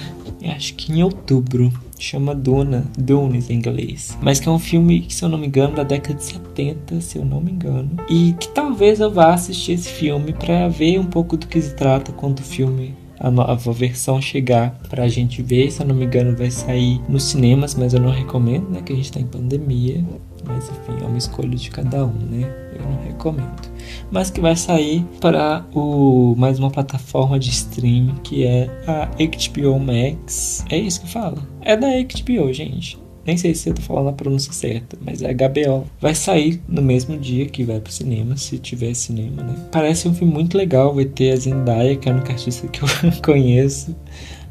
acho 0.56 0.76
que 0.76 0.92
em 0.92 1.02
outubro 1.02 1.74
chama 1.98 2.36
Duna, 2.36 2.86
Dunes 2.96 3.50
em 3.50 3.56
inglês. 3.56 4.16
Mas 4.22 4.40
que 4.40 4.48
é 4.48 4.52
um 4.52 4.60
filme 4.60 5.08
se 5.10 5.24
eu 5.24 5.30
não 5.30 5.40
me 5.40 5.48
engano, 5.48 5.76
da 5.76 5.84
década 5.84 6.16
de 6.16 6.24
70, 6.26 7.02
se 7.02 7.18
eu 7.18 7.26
não 7.26 7.42
me 7.42 7.52
engano. 7.52 7.90
E 8.08 8.34
que 8.34 8.50
talvez 8.50 9.00
eu 9.00 9.10
vá 9.10 9.34
assistir 9.34 9.72
esse 9.72 9.90
filme 9.90 10.34
para 10.34 10.68
ver 10.68 11.00
um 11.00 11.06
pouco 11.06 11.36
do 11.36 11.48
que 11.48 11.60
se 11.60 11.74
trata 11.74 12.12
quando 12.12 12.40
o 12.40 12.44
filme 12.44 12.94
a 13.24 13.32
nova 13.32 13.72
versão 13.72 14.22
chegar 14.22 14.78
pra 14.90 15.08
gente 15.08 15.42
ver. 15.42 15.72
Se 15.72 15.82
eu 15.82 15.88
não 15.88 15.96
me 15.96 16.06
engano, 16.06 16.36
vai 16.36 16.52
sair 16.52 17.02
nos 17.08 17.24
cinemas, 17.24 17.74
mas 17.74 17.94
eu 17.94 18.02
não 18.02 18.12
recomendo, 18.12 18.70
né? 18.70 18.82
Que 18.82 18.92
a 18.92 18.96
gente 18.96 19.12
tá 19.12 19.20
em 19.20 19.26
pandemia. 19.26 20.04
Mas 20.46 20.70
enfim, 20.70 21.02
é 21.02 21.08
uma 21.08 21.18
escolha 21.18 21.56
de 21.56 21.70
cada 21.72 22.06
um, 22.06 22.14
né? 22.14 22.54
Eu 22.76 22.82
não 22.82 23.02
recomendo. 23.06 23.72
Mas 24.12 24.30
que 24.30 24.42
vai 24.42 24.58
sair 24.58 25.06
para 25.22 25.66
o 25.74 26.36
mais 26.38 26.60
uma 26.60 26.70
plataforma 26.70 27.40
de 27.40 27.50
streaming 27.50 28.16
que 28.24 28.46
é 28.46 28.70
a 28.86 29.06
HBO 29.06 29.80
Max. 29.80 30.66
É 30.70 30.78
isso 30.78 31.02
que 31.02 31.10
fala? 31.10 31.38
É 31.62 31.78
da 31.78 31.88
HBO, 31.88 32.52
gente. 32.52 33.03
Nem 33.26 33.38
sei 33.38 33.56
se 33.56 33.70
eu 33.70 33.74
tô 33.74 33.82
falando 33.82 34.10
a 34.10 34.14
pronúncia 34.14 34.52
certa, 34.52 34.98
mas 35.02 35.22
é 35.22 35.34
HBO. 35.34 35.86
Vai 36.00 36.14
sair 36.14 36.62
no 36.68 36.82
mesmo 36.82 37.18
dia 37.18 37.46
que 37.46 37.64
vai 37.64 37.80
pro 37.80 37.92
cinema, 37.92 38.36
se 38.36 38.58
tiver 38.58 38.94
cinema, 38.94 39.44
né? 39.44 39.56
Parece 39.72 40.08
um 40.08 40.14
filme 40.14 40.34
muito 40.34 40.58
legal, 40.58 40.94
vai 40.94 41.06
ter 41.06 41.32
a 41.32 41.36
Zendaya, 41.36 41.96
que 41.96 42.10
é 42.10 42.12
a 42.12 42.16
única 42.16 42.34
artista 42.34 42.68
que 42.68 42.82
eu 42.82 42.88
conheço, 43.24 43.96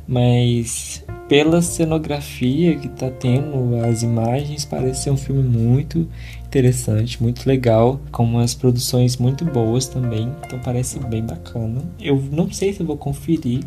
mas 0.08 1.04
pela 1.28 1.62
cenografia 1.62 2.76
que 2.76 2.88
tá 2.88 3.10
tendo, 3.10 3.76
as 3.84 4.02
imagens, 4.02 4.64
parece 4.64 5.04
ser 5.04 5.10
um 5.10 5.16
filme 5.16 5.42
muito 5.42 6.06
interessante, 6.46 7.22
muito 7.22 7.46
legal, 7.46 7.98
com 8.10 8.24
umas 8.24 8.54
produções 8.54 9.16
muito 9.16 9.44
boas 9.44 9.86
também, 9.86 10.30
então 10.46 10.58
parece 10.58 10.98
bem 10.98 11.24
bacana. 11.24 11.82
Eu 11.98 12.22
não 12.30 12.50
sei 12.50 12.72
se 12.72 12.80
eu 12.80 12.86
vou 12.86 12.98
conferir 12.98 13.60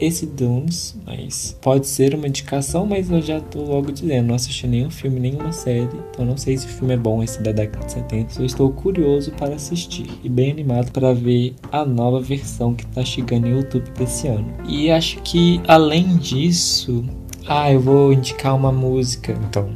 esse 0.00 0.26
Dunes, 0.26 0.96
mas 1.06 1.56
pode 1.60 1.86
ser 1.86 2.14
uma 2.14 2.26
indicação, 2.26 2.86
mas 2.86 3.10
eu 3.10 3.22
já 3.22 3.40
tô 3.40 3.62
logo 3.62 3.92
dizendo, 3.92 4.28
não 4.28 4.34
assisti 4.34 4.66
nenhum 4.66 4.90
filme, 4.90 5.20
nenhuma 5.20 5.52
série, 5.52 5.88
então 6.10 6.24
não 6.24 6.36
sei 6.36 6.56
se 6.56 6.66
o 6.66 6.68
filme 6.68 6.94
é 6.94 6.96
bom 6.96 7.22
esse 7.22 7.42
da 7.42 7.52
década 7.52 7.86
de 7.86 7.92
70. 7.92 8.40
Eu 8.40 8.46
estou 8.46 8.70
curioso 8.70 9.30
para 9.32 9.54
assistir 9.54 10.06
e 10.22 10.28
bem 10.28 10.50
animado 10.50 10.90
para 10.90 11.12
ver 11.14 11.54
a 11.70 11.84
nova 11.84 12.20
versão 12.20 12.74
que 12.74 12.86
tá 12.86 13.04
chegando 13.04 13.46
em 13.46 13.52
YouTube 13.52 13.90
desse 13.96 14.28
ano. 14.28 14.52
E 14.66 14.90
acho 14.90 15.20
que 15.22 15.60
além 15.66 16.16
disso, 16.16 17.04
ah, 17.46 17.70
eu 17.72 17.80
vou 17.80 18.12
indicar 18.12 18.54
uma 18.54 18.72
música, 18.72 19.32
então, 19.48 19.70